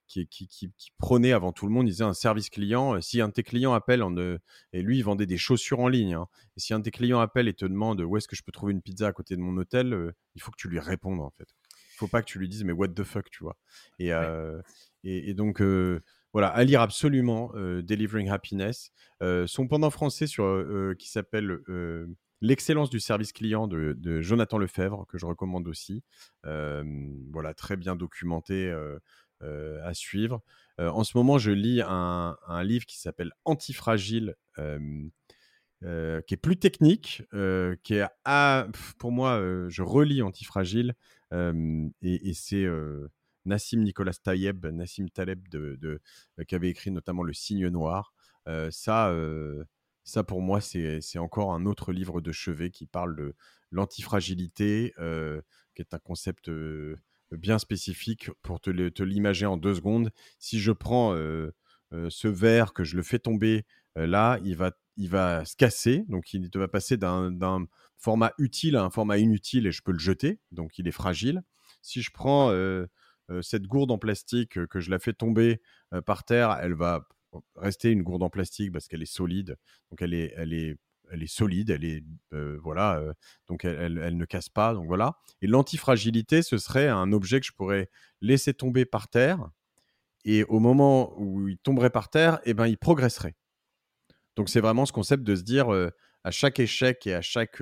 [0.09, 2.95] qui, qui, prônait avant tout le monde, il disait un service client.
[2.95, 5.87] Euh, si un de tes clients appelle, en, et lui, il vendait des chaussures en
[5.87, 6.15] ligne.
[6.15, 8.43] Hein, et si un de tes clients appelle et te demande où est-ce que je
[8.43, 10.79] peux trouver une pizza à côté de mon hôtel, euh, il faut que tu lui
[10.79, 11.47] répondes en fait.
[11.93, 13.57] Il faut pas que tu lui dises mais what the fuck, tu vois.
[13.99, 14.61] Et, euh,
[15.03, 15.61] et, donc
[16.31, 18.91] voilà, à lire absolument Delivering Happiness.
[19.21, 20.65] son pendant français sur,
[20.97, 21.59] qui s'appelle
[22.41, 26.01] L'excellence du service client de, de, Jonathan Lefebvre, que je recommande aussi.
[26.43, 28.73] voilà, très bien documenté.
[29.41, 30.41] Euh, à suivre.
[30.81, 34.35] Euh, en ce moment, je lis un, livre qui s'appelle Antifragile.
[35.81, 37.23] Euh, qui est plus technique,
[37.83, 38.05] qui est
[38.97, 40.93] pour moi, je relis Antifragile
[41.31, 42.67] et, c'est
[43.45, 46.01] Nassim Nicolas Tayeb, Nassim Taleb, de,
[46.45, 48.13] qui avait écrit notamment Le Signe Noir.
[48.71, 49.15] ça,
[50.03, 53.33] ça, pour moi, c'est encore un autre livre de chevet qui parle de
[53.71, 56.49] l'antifragilité, qui est un concept
[57.31, 60.11] bien spécifique pour te, l'imager en deux secondes.
[60.39, 61.13] Si je prends
[61.91, 63.65] ce verre, que je le fais tomber
[63.95, 66.05] là, il va, il va se casser.
[66.07, 67.67] Donc, il va passer d'un
[67.97, 70.39] format utile à un format inutile et je peux le jeter.
[70.51, 71.41] Donc, il est fragile.
[71.81, 72.53] Si je prends
[73.41, 75.61] cette gourde en plastique, que je la fais tomber
[76.05, 77.07] par terre, elle va
[77.55, 79.55] rester une gourde en plastique parce qu'elle est solide.
[79.91, 80.77] Donc, elle est, elle est
[81.11, 82.03] elle est solide, elle est
[82.61, 83.01] voilà,
[83.47, 85.17] donc elle, elle, ne casse pas, donc voilà.
[85.41, 87.89] Et l'antifragilité, ce serait un objet que je pourrais
[88.21, 89.49] laisser tomber par terre,
[90.25, 93.35] et au moment où il tomberait par terre, eh ben il progresserait.
[94.35, 95.69] Donc c'est vraiment ce concept de se dire
[96.23, 97.61] à chaque échec et à chaque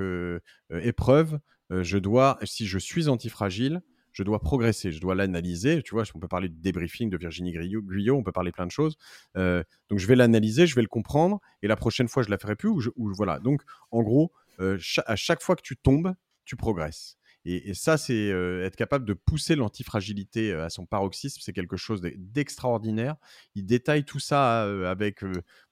[0.69, 1.39] épreuve,
[1.69, 3.81] je dois, si je suis antifragile,
[4.17, 5.83] je dois progresser, je dois l'analyser.
[5.83, 8.71] Tu vois, on peut parler de débriefing de Virginie Guyot, on peut parler plein de
[8.71, 8.97] choses.
[9.37, 12.39] Euh, donc, je vais l'analyser, je vais le comprendre, et la prochaine fois, je la
[12.39, 12.69] ferai plus.
[12.69, 13.39] Ou, voilà.
[13.39, 13.61] Donc,
[13.91, 16.15] en gros, euh, à chaque fois que tu tombes,
[16.45, 17.19] tu progresses.
[17.45, 21.39] Et, ça, c'est euh, être capable de pousser l'antifragilité à son paroxysme.
[21.43, 23.17] C'est quelque chose d'extraordinaire.
[23.53, 25.23] Il détaille tout ça avec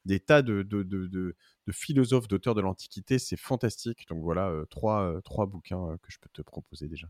[0.06, 1.36] des tas de,
[1.72, 3.18] philosophes, d'auteurs de l'Antiquité.
[3.18, 4.06] C'est fantastique.
[4.08, 7.08] Donc voilà, trois, trois bouquins que je peux te proposer déjà.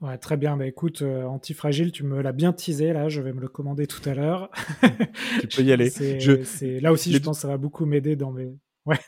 [0.00, 0.56] Ouais, très bien.
[0.56, 3.08] Bah, écoute, euh, Antifragile, tu me l'as bien teasé là.
[3.08, 4.50] Je vais me le commander tout à l'heure.
[5.40, 5.90] tu peux y aller.
[5.90, 6.80] je...
[6.80, 8.56] Là aussi, je pense que ça va beaucoup m'aider dans mes.
[8.86, 8.98] Ouais.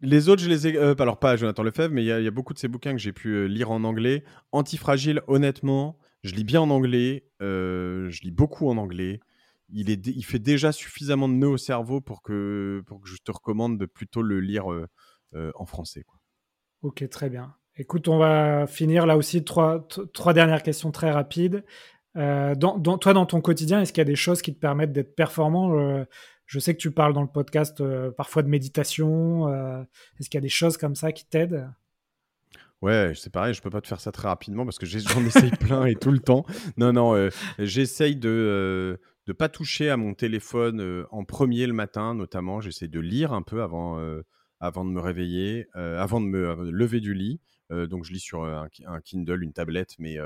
[0.00, 0.76] Les autres, je les ai.
[0.78, 3.12] Euh, alors, pas Jonathan Lefebvre, mais il y, a beaucoup de ces bouquins que j'ai
[3.12, 4.24] pu euh, lire en anglais.
[4.52, 7.26] Antifragile, honnêtement, je lis bien en anglais.
[7.40, 9.20] je lis beaucoup en anglais.
[9.68, 13.16] Il, est il fait déjà suffisamment de nœuds au cerveau pour que, pour que je
[13.22, 14.66] te recommande de plutôt le lire
[15.34, 16.04] en français.
[16.04, 16.18] Quoi.
[16.82, 17.54] Ok, très bien.
[17.76, 21.64] Écoute, on va finir là aussi trois, trois dernières questions très rapides.
[22.16, 25.16] Euh, toi, dans ton quotidien, est-ce qu'il y a des choses qui te permettent d'être
[25.16, 25.78] performant?
[25.78, 26.04] Euh,
[26.44, 29.48] Je sais que tu parles dans le podcast euh, parfois de méditation.
[30.20, 31.70] est-ce qu'il y a des choses comme ça qui t'aident?
[32.82, 35.50] Ouais, c'est pareil, je peux pas te faire ça très rapidement parce que j'en essaye
[35.52, 36.44] plein et tout le temps.
[36.76, 42.60] Non, non, j'essaye de ne pas toucher à mon téléphone en premier le matin, notamment.
[42.60, 43.98] J'essaye de lire un peu avant,
[44.60, 47.40] avant de me réveiller, avant de me lever du lit.
[47.72, 48.68] Euh, donc je lis sur un,
[49.02, 50.18] Kindle, une tablette, mais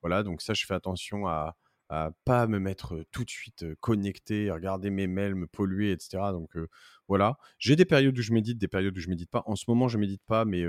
[0.00, 1.56] voilà, donc ça je fais attention à,
[1.88, 6.32] à pas me mettre tout de suite connecté, regarder mes mails, me polluer, etc.
[6.32, 6.56] Donc
[7.08, 9.42] voilà, j'ai des périodes où je médite, des périodes où je médite pas.
[9.46, 10.64] En ce moment, je médite pas, mais,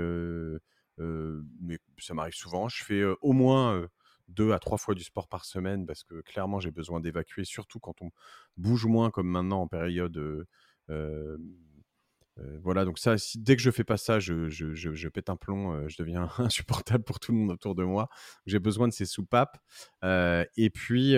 [0.98, 2.68] mais ça m'arrive souvent.
[2.68, 3.88] Je fais au moins
[4.28, 7.80] deux à trois fois du sport par semaine parce que clairement, j'ai besoin d'évacuer, surtout
[7.80, 8.10] quand on
[8.56, 10.46] bouge moins comme maintenant en période
[12.62, 15.36] voilà, donc ça, si, dès que je fais pas ça, je, je, je, pète un
[15.36, 18.08] plomb, je deviens insupportable pour tout le monde autour de moi.
[18.46, 19.58] J'ai besoin de ces soupapes.
[20.02, 21.16] et puis,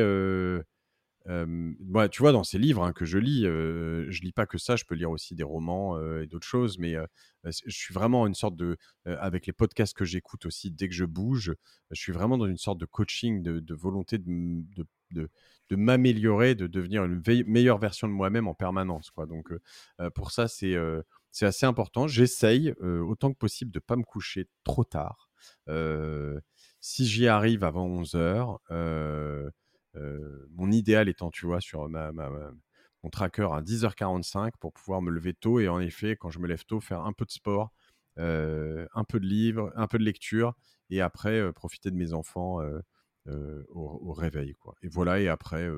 [1.27, 4.77] bah, tu vois, dans ces livres hein, que je lis, je lis pas que ça,
[4.77, 6.97] je peux lire aussi des romans et d'autres choses, mais
[7.45, 11.05] je suis vraiment une sorte de, avec les podcasts que j'écoute aussi, dès que je
[11.05, 11.55] bouge,
[11.91, 15.29] je suis vraiment dans une sorte de coaching, de, volonté de, de
[15.71, 19.11] m'améliorer, de devenir une meilleure version de moi-même en permanence.
[19.29, 19.53] Donc
[20.15, 20.77] pour ça, c'est
[21.33, 22.07] c'est assez important.
[22.07, 25.31] J'essaye autant que possible de ne pas me coucher trop tard.
[26.81, 28.61] si j'y arrive avant 11 heures,
[30.51, 32.13] mon idéal étant, tu vois, sur ma,
[33.03, 36.47] mon tracker à 10h45 pour pouvoir me lever tôt et en effet, quand je me
[36.47, 37.73] lève tôt, faire un peu de sport,
[38.17, 40.55] un peu de livres, un peu de lecture
[40.91, 42.61] et après profiter de mes enfants
[43.69, 44.55] au, réveil.
[44.55, 44.75] Quoi.
[44.83, 45.69] Et voilà, et après,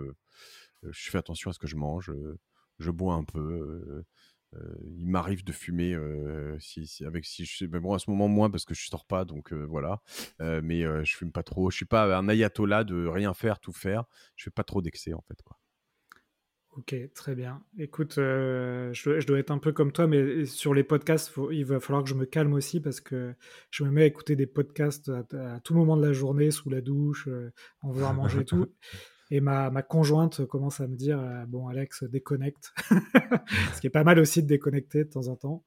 [0.83, 2.13] je fais attention à ce que je mange,
[2.79, 4.05] je bois un peu.
[4.85, 5.97] il m'arrive de fumer
[6.59, 9.27] si, avec si je mais bon à ce moment moins parce que je sors pas
[9.27, 10.01] donc voilà
[10.39, 14.05] mais je fume pas trop je suis pas un ayatollah de rien faire tout faire
[14.37, 15.58] je fais pas trop d'excès en fait quoi
[16.79, 17.61] Ok, très bien.
[17.77, 21.81] Écoute, euh, je, dois, être un peu comme toi, mais sur les podcasts, il va
[21.81, 23.35] falloir que je me calme aussi parce que
[23.73, 26.81] je me mets à écouter des podcasts à, tout moment de la journée, sous la
[26.81, 27.53] douche, euh,
[27.83, 28.67] en voulant manger et tout.
[29.31, 32.73] Et ma, ma, conjointe commence à me dire euh, Bon, Alex, déconnecte.
[33.75, 35.65] Ce qui est pas mal aussi de déconnecter de temps en temps.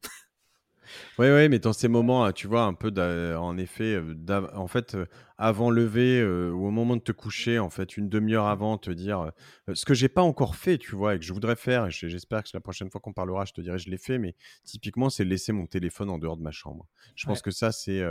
[1.18, 2.92] Oui, oui, mais dans ces moments, hein, tu vois, un peu,
[3.38, 5.06] en effet, euh, en fait, euh,
[5.38, 8.92] avant lever euh, ou au moment de te coucher, en fait, une demi-heure avant, te
[8.92, 9.32] dire
[9.74, 11.88] ce que j'ai pas encore fait, tu vois, et que je voudrais faire.
[11.88, 14.36] Et j'espère que la prochaine fois qu'on parlera, je te dirai, je l'ai fait, mais
[14.64, 16.88] typiquement, c'est laisser mon téléphone en dehors de ma chambre.
[17.16, 18.04] Je pense que ça, c'est,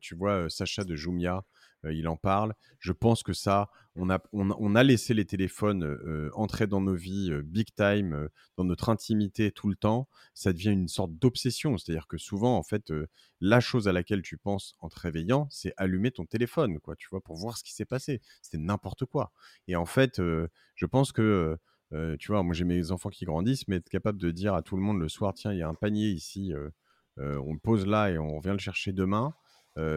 [0.00, 1.44] tu vois, Sacha de Jumia
[1.84, 2.54] il en parle.
[2.78, 5.98] Je pense que ça, on a, on, a laissé les téléphones
[6.34, 10.08] entrer dans nos vies big time, dans notre intimité tout le temps.
[10.34, 11.76] Ça devient une sorte d'obsession.
[11.78, 12.92] C'est-à-dire que souvent, en fait,
[13.40, 17.08] la chose à laquelle tu penses en te réveillant, c'est allumer ton téléphone, quoi, tu
[17.10, 18.20] vois, pour voir ce qui s'est passé.
[18.42, 19.32] C'était n'importe quoi.
[19.66, 21.58] Et en fait, je pense que
[22.18, 24.76] tu vois, moi j'ai mes enfants qui grandissent, mais être capable de dire à tout
[24.76, 26.52] le monde le soir, tiens, il y a un panier ici,
[27.16, 29.34] on le pose là et on vient le chercher demain.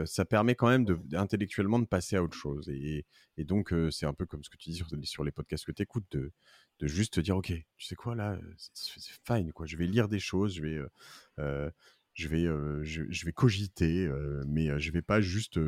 [0.06, 2.70] Ça permet quand même intellectuellement de passer à autre chose.
[2.70, 3.06] Et,
[3.38, 6.06] donc, c'est un peu comme ce que tu dis sur, les podcasts que tu écoutes,
[6.12, 6.32] de,
[6.82, 8.38] juste te dire, OK, tu sais quoi, là,
[8.74, 9.66] c'est fine, quoi.
[9.66, 10.80] Je vais lire des choses, je vais,
[12.14, 14.10] je vais, cogiter,
[14.48, 15.60] mais je vais pas juste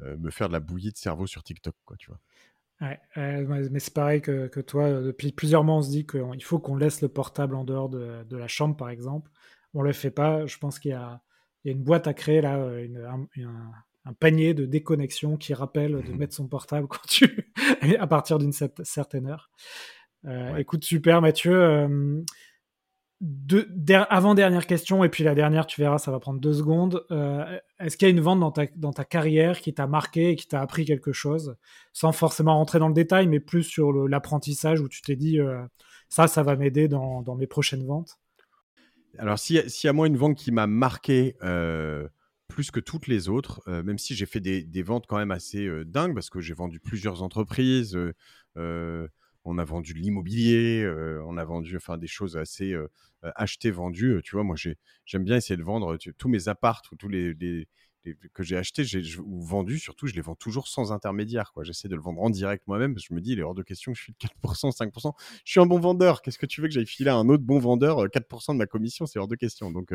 [0.00, 2.20] me faire de la bouillie de cerveau sur TikTok, quoi, tu vois.
[2.80, 5.02] Mais c'est pareil que, toi.
[5.02, 8.24] Depuis plusieurs mois, on se dit qu'il faut qu'on laisse le portable en dehors de,
[8.24, 9.30] de, la chambre, par exemple.
[9.74, 10.46] On le fait pas.
[10.46, 10.94] Je pense qu'il y,
[11.64, 13.26] y, a une boîte à créer là, une, un,
[14.04, 17.52] un, panier de déconnexion qui rappelle de mettre son portable quand tu
[17.98, 19.50] à partir d'une certaine heure.
[20.24, 22.24] Euh, Écoute, super, Mathieu
[24.10, 27.04] avant-dernière question, et puis la dernière, tu verras, ça va prendre deux secondes.
[27.10, 30.30] Euh, est-ce qu'il y a une vente dans ta, dans ta carrière qui t'a marqué
[30.30, 31.56] et qui t'a appris quelque chose,
[31.92, 35.60] sans forcément rentrer dans le détail, mais plus sur l'apprentissage où tu t'es dit, euh,
[36.08, 38.20] ça, ça va m'aider dans, dans, mes prochaines ventes?
[39.16, 42.08] Alors, s'il y, y, a moi une vente qui m'a marqué euh,
[42.48, 46.14] plus que toutes les autres, même si j'ai fait des, ventes quand même assez dingues,
[46.14, 47.98] parce que j'ai vendu plusieurs entreprises
[49.48, 50.86] on a vendu de l'immobilier,
[51.24, 52.74] on a vendu enfin des choses assez
[53.22, 54.20] achetées, vendues.
[54.22, 54.56] Tu vois, moi
[55.04, 57.34] j'aime bien essayer de vendre tous mes apparts ou tous les,
[58.32, 58.84] que j'ai achetés
[59.18, 61.52] ou vendus surtout, je les vends toujours sans intermédiaire.
[61.52, 61.64] Quoi.
[61.64, 63.54] J'essaie de le vendre en direct moi-même parce que je me dis, il est hors
[63.54, 65.12] de question que je de 4%, 5%.
[65.44, 66.22] Je suis un bon vendeur.
[66.22, 68.66] Qu'est-ce que tu veux que j'aille filer à un autre bon vendeur 4% de ma
[68.66, 69.70] commission C'est hors de question.
[69.70, 69.92] Donc,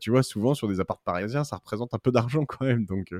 [0.00, 2.86] tu vois, souvent sur des apparts parisiens, ça représente un peu d'argent quand même.
[2.86, 3.12] Donc,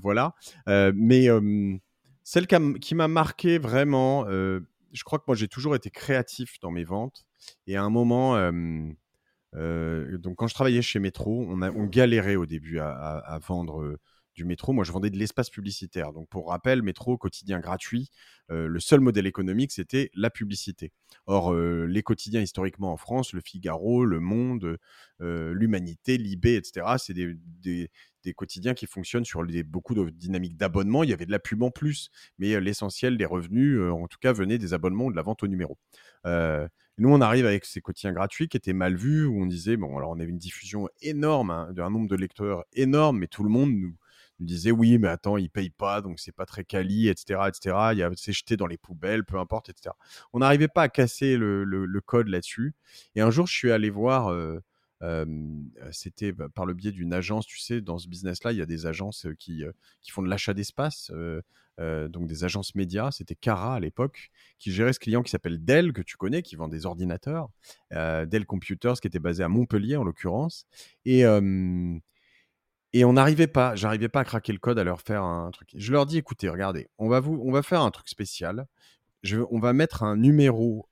[0.00, 0.34] voilà.
[0.66, 1.28] mais
[2.24, 6.84] celle qui m'a marqué vraiment, je crois que moi, j'ai toujours été créatif dans mes
[6.84, 7.26] ventes.
[7.66, 8.36] Et à un moment,
[9.54, 13.98] donc quand je travaillais chez Métro, on, a, on galérait au début à, vendre
[14.34, 14.72] du métro.
[14.72, 16.12] Moi, je vendais de l'espace publicitaire.
[16.12, 18.10] Donc, pour rappel, métro, quotidien gratuit,
[18.48, 20.92] le seul modèle économique, c'était la publicité.
[21.26, 24.76] Or, les quotidiens historiquement en France, le Figaro, le Monde,
[25.20, 27.88] l'Humanité, Libé, etc., c'est des,
[28.22, 31.02] des quotidiens qui fonctionnent sur beaucoup de dynamiques d'abonnement.
[31.02, 34.32] Il y avait de la pub en plus, mais l'essentiel des revenus, en tout cas,
[34.32, 35.78] venait des abonnements ou de la vente au numéro.
[36.24, 39.96] nous, on arrive avec ces quotidiens gratuits qui étaient mal vus, où on disait, bon,
[39.96, 43.50] alors on avait une diffusion énorme, hein, d'un nombre de lecteurs énorme, mais tout le
[43.50, 43.96] monde nous,
[44.40, 47.76] disait, oui, mais attends, ils payent pas, donc c'est pas très quali, etc., etc.
[47.92, 49.94] Il y a, c'est jeté dans les poubelles, peu importe, etc.
[50.32, 52.74] On n'arrivait pas à casser le, code là-dessus.
[53.14, 54.34] Et un jour, je suis allé voir
[55.90, 58.66] c'était bah, par le biais d'une agence, tu sais, dans ce business-là, il y a
[58.66, 59.64] des agences qui,
[60.00, 61.12] qui font de l'achat d'espace,
[61.78, 63.10] donc des agences médias.
[63.10, 66.56] C'était Cara à l'époque qui gérait ce client qui s'appelle Dell, que tu connais, qui
[66.56, 67.50] vend des ordinateurs,
[67.90, 70.66] Dell Computers, qui était basé à Montpellier en l'occurrence.
[71.04, 71.24] Et,
[72.92, 75.70] et on n'arrivait pas, j'arrivais pas à craquer le code, à leur faire un truc.
[75.74, 78.66] Je leur dis, écoutez, regardez, on va, vous, on va faire un truc spécial.
[79.50, 80.88] On va mettre un numéro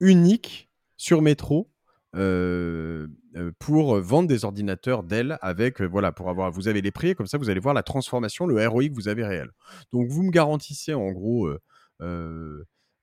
[0.00, 1.70] unique sur Métro
[2.16, 6.90] euh, euh, pour vendre des ordinateurs Dell avec, euh, voilà, pour avoir, vous avez les
[6.90, 9.50] prix, comme ça vous allez voir la transformation, le ROI que vous avez réel.
[9.92, 11.48] Donc vous me garantissez en gros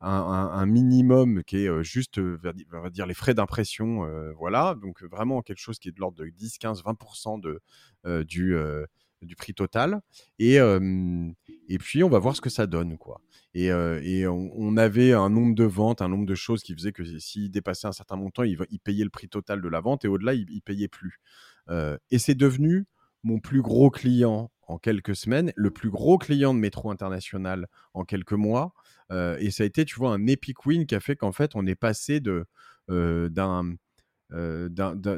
[0.01, 5.59] un, minimum qui est juste, on va dire, les frais d'impression, voilà, donc vraiment quelque
[5.59, 8.55] chose qui est de l'ordre de 10, 15, 20% de, du,
[9.35, 10.01] prix total.
[10.39, 13.21] Et, et puis on va voir ce que ça donne, quoi.
[13.53, 13.71] Et,
[14.27, 17.87] on, avait un nombre de ventes, un nombre de choses qui faisait que s'il dépassait
[17.87, 20.45] un certain montant, il, il, payait le prix total de la vente et au-delà, il,
[20.53, 21.19] ne payait plus.
[22.11, 22.85] et c'est devenu
[23.23, 28.03] mon plus gros client en quelques semaines, le plus gros client de métro international en
[28.03, 28.73] quelques mois.
[29.11, 31.65] Et ça a été, tu vois, un epic win qui a fait qu'en fait, on
[31.65, 32.45] est passé de
[32.89, 33.75] d'un
[34.33, 34.69] euh,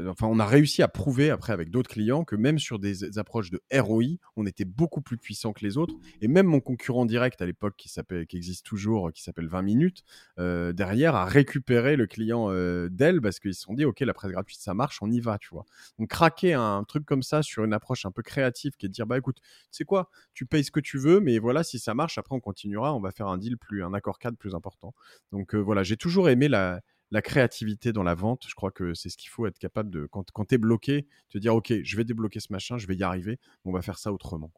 [0.07, 3.49] enfin, on a réussi à prouver après avec d'autres clients que même sur des approches
[3.49, 5.95] de ROI, on était beaucoup plus puissant que les autres.
[6.22, 7.89] Et même mon concurrent direct à l'époque, qui,
[8.28, 10.03] qui existe toujours, qui s'appelle 20 minutes,
[10.38, 14.14] euh, derrière a récupéré le client euh, d'elle parce qu'ils se sont dit, OK, la
[14.14, 15.66] presse gratuite, ça marche, on y va, tu vois.
[15.97, 18.93] Donc, craquer un truc comme ça sur une approche un peu créative qui est de
[18.93, 21.80] dire, bah écoute, tu sais quoi, tu payes ce que tu veux, mais voilà, si
[21.80, 24.55] ça marche, après on continuera, on va faire un deal plus, un accord cadre plus
[24.55, 24.93] important.
[25.32, 26.82] Donc voilà, j'ai toujours aimé la,
[27.12, 30.05] la créativité dans la vente, je crois que c'est ce qu'il faut être capable de,
[30.05, 32.95] quand, quand tu es bloqué, te dire, OK, je vais débloquer ce machin, je vais
[32.95, 34.51] y arriver, on va faire ça autrement.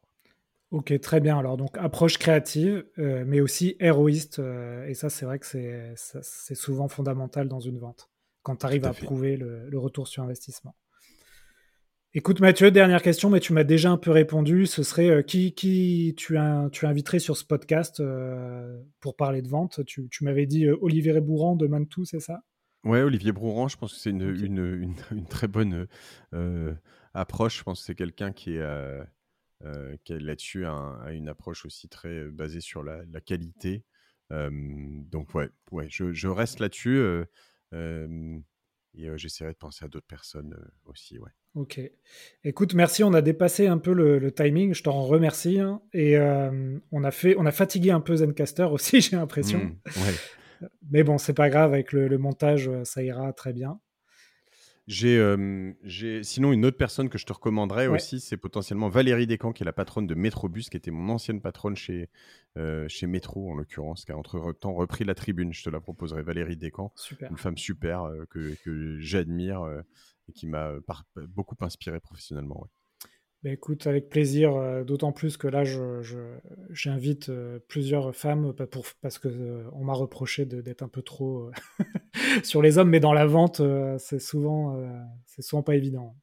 [0.72, 1.38] Ok, très bien.
[1.38, 4.40] Alors, donc, approche créative, euh, mais aussi héroïste.
[4.40, 8.10] Euh, et ça, c'est vrai que c'est souvent fondamental dans une vente,
[8.42, 10.74] quand tu arrives à, prouver le, retour sur investissement.
[12.14, 14.66] Écoute Mathieu, dernière question, mais tu m'as déjà un peu répondu.
[14.66, 16.38] Ce serait qui, qui tu,
[16.74, 18.04] tu inviterais sur ce podcast
[19.00, 19.86] pour parler de vente?
[19.86, 22.44] Tu, m'avais dit Olivier Bourran de Mantou, c'est ça?
[22.84, 24.24] Ouais, Olivier Brouran, je pense que c'est une,
[25.12, 25.88] une, très bonne
[27.14, 27.60] approche.
[27.60, 29.04] Je pense que c'est quelqu'un qui est,
[30.04, 33.86] qui là-dessus a, une approche aussi très basée sur la, qualité.
[34.30, 37.02] donc ouais, ouais je, je reste là-dessus.
[37.72, 41.32] Et j'essaierai de penser à d'autres personnes aussi, ouais.
[41.54, 41.82] Ok.
[42.46, 43.04] Écoute, merci.
[43.04, 44.74] On a dépassé un peu le, timing.
[44.74, 45.60] Je t'en remercie.
[45.60, 45.82] Hein.
[45.94, 46.18] Et
[46.92, 49.60] on a fait, on a fatigué un peu Zencaster aussi, j'ai l'impression.
[49.60, 50.70] Mmh, ouais.
[50.90, 51.74] Mais bon, c'est pas grave.
[51.74, 53.80] Avec le, montage, ça ira très bien.
[54.88, 59.64] J'ai, sinon une autre personne que je te recommanderais aussi, c'est potentiellement Valérie Descamps, qui
[59.64, 62.10] est la patronne de Métrobus, qui était mon ancienne patronne chez,
[62.88, 65.54] chez Métro, en l'occurrence, qui a entre-temps repris la tribune.
[65.54, 66.94] Je te la proposerai, Valérie Descamps.
[67.30, 69.66] Une femme super que, que j'admire
[70.32, 70.74] et qui m'a
[71.28, 72.68] beaucoup inspiré professionnellement.
[73.44, 75.64] Bah, écoute, avec plaisir, euh, d'autant plus que là,
[76.70, 81.02] j'invite euh, plusieurs femmes bah, pour, parce qu'on euh, on m'a reproché d'être un peu
[81.02, 81.50] trop
[82.44, 83.62] sur les hommes, mais dans la vente,
[83.98, 84.80] c'est souvent,
[85.26, 86.16] c'est souvent pas évident.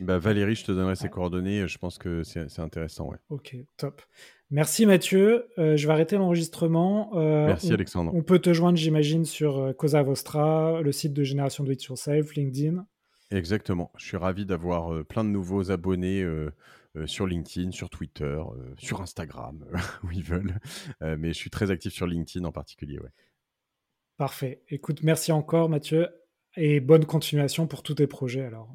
[0.00, 3.08] Bah, Valérie, je te donnerai ses coordonnées, je pense que c'est intéressant.
[3.08, 3.16] Ouais.
[3.30, 4.02] Ok, top.
[4.50, 7.10] Merci Mathieu, je vais arrêter l'enregistrement.
[7.14, 8.12] Merci Alexandre.
[8.14, 12.34] On peut te joindre, j'imagine, sur Cosa Vostra, le site de Génération Do It Yourself,
[12.34, 12.86] LinkedIn.
[13.30, 13.92] Exactement.
[13.96, 16.26] Je suis ravi d'avoir plein de nouveaux abonnés
[17.04, 18.40] sur LinkedIn, sur Twitter,
[18.78, 19.66] sur Instagram,
[20.04, 20.58] où ils veulent.
[21.00, 22.98] mais je suis très actif sur LinkedIn en particulier.
[22.98, 23.10] Ouais.
[24.18, 24.62] Parfait.
[24.68, 26.08] Écoute, merci encore Mathieu
[26.56, 28.74] et bonne continuation pour tous tes projets alors.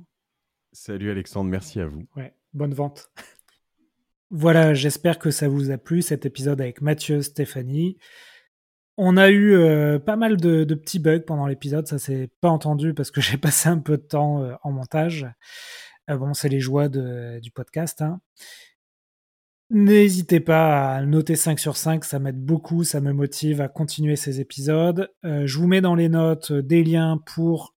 [0.72, 2.08] Salut Alexandre, merci à vous.
[2.16, 3.12] Ouais, bonne vente.
[4.32, 7.97] voilà, j'espère que ça vous a plu cet épisode avec Mathieu, Stéphanie.
[8.98, 12.94] On a eu euh, pas mal de, petits bugs pendant l'épisode, ça s'est pas entendu
[12.94, 15.28] parce que j'ai passé un peu de temps euh, en montage.
[16.10, 18.02] Euh, bon, c'est les joies du podcast.
[18.02, 18.22] Hein.
[19.70, 24.16] N'hésitez pas à noter 5 sur 5, ça m'aide beaucoup, ça me motive à continuer
[24.16, 25.10] ces épisodes.
[25.24, 27.74] je vous mets dans les notes des liens pour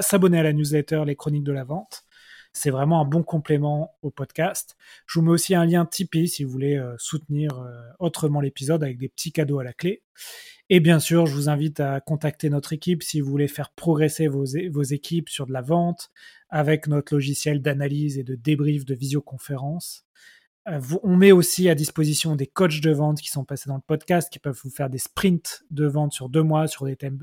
[0.00, 2.04] s'abonner à la newsletter Les Chroniques de la Vente.
[2.52, 4.76] C'est vraiment un bon complément au podcast.
[5.06, 8.82] Je vous mets aussi un lien Tipeee si vous voulez euh, soutenir euh, autrement l'épisode
[8.82, 10.02] avec des petits cadeaux à la clé.
[10.68, 14.28] Et bien sûr, je vous invite à contacter notre équipe si vous voulez faire progresser
[14.28, 16.10] vos, équipes sur de la vente
[16.50, 20.04] avec notre logiciel d'analyse et de débrief de visioconférence.
[20.68, 23.82] Euh, on met aussi à disposition des coachs de vente qui sont passés dans le
[23.86, 27.18] podcast, qui peuvent vous faire des sprints de vente sur deux mois sur des thèmes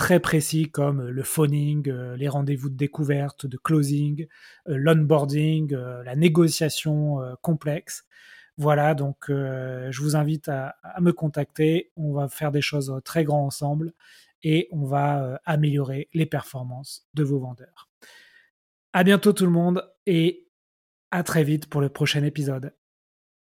[0.00, 4.26] très précis comme le phoning, euh, les rendez-vous de découverte, de closing,
[4.66, 8.06] euh, l'onboarding, euh, la négociation complexe.
[8.56, 11.92] Voilà, donc je vous invite à, me contacter.
[11.96, 13.92] On va faire des choses très grands ensemble
[14.42, 17.88] et on va améliorer les performances de vos vendeurs.
[18.92, 20.46] À bientôt tout le monde et
[21.10, 22.74] à très vite pour le prochain épisode.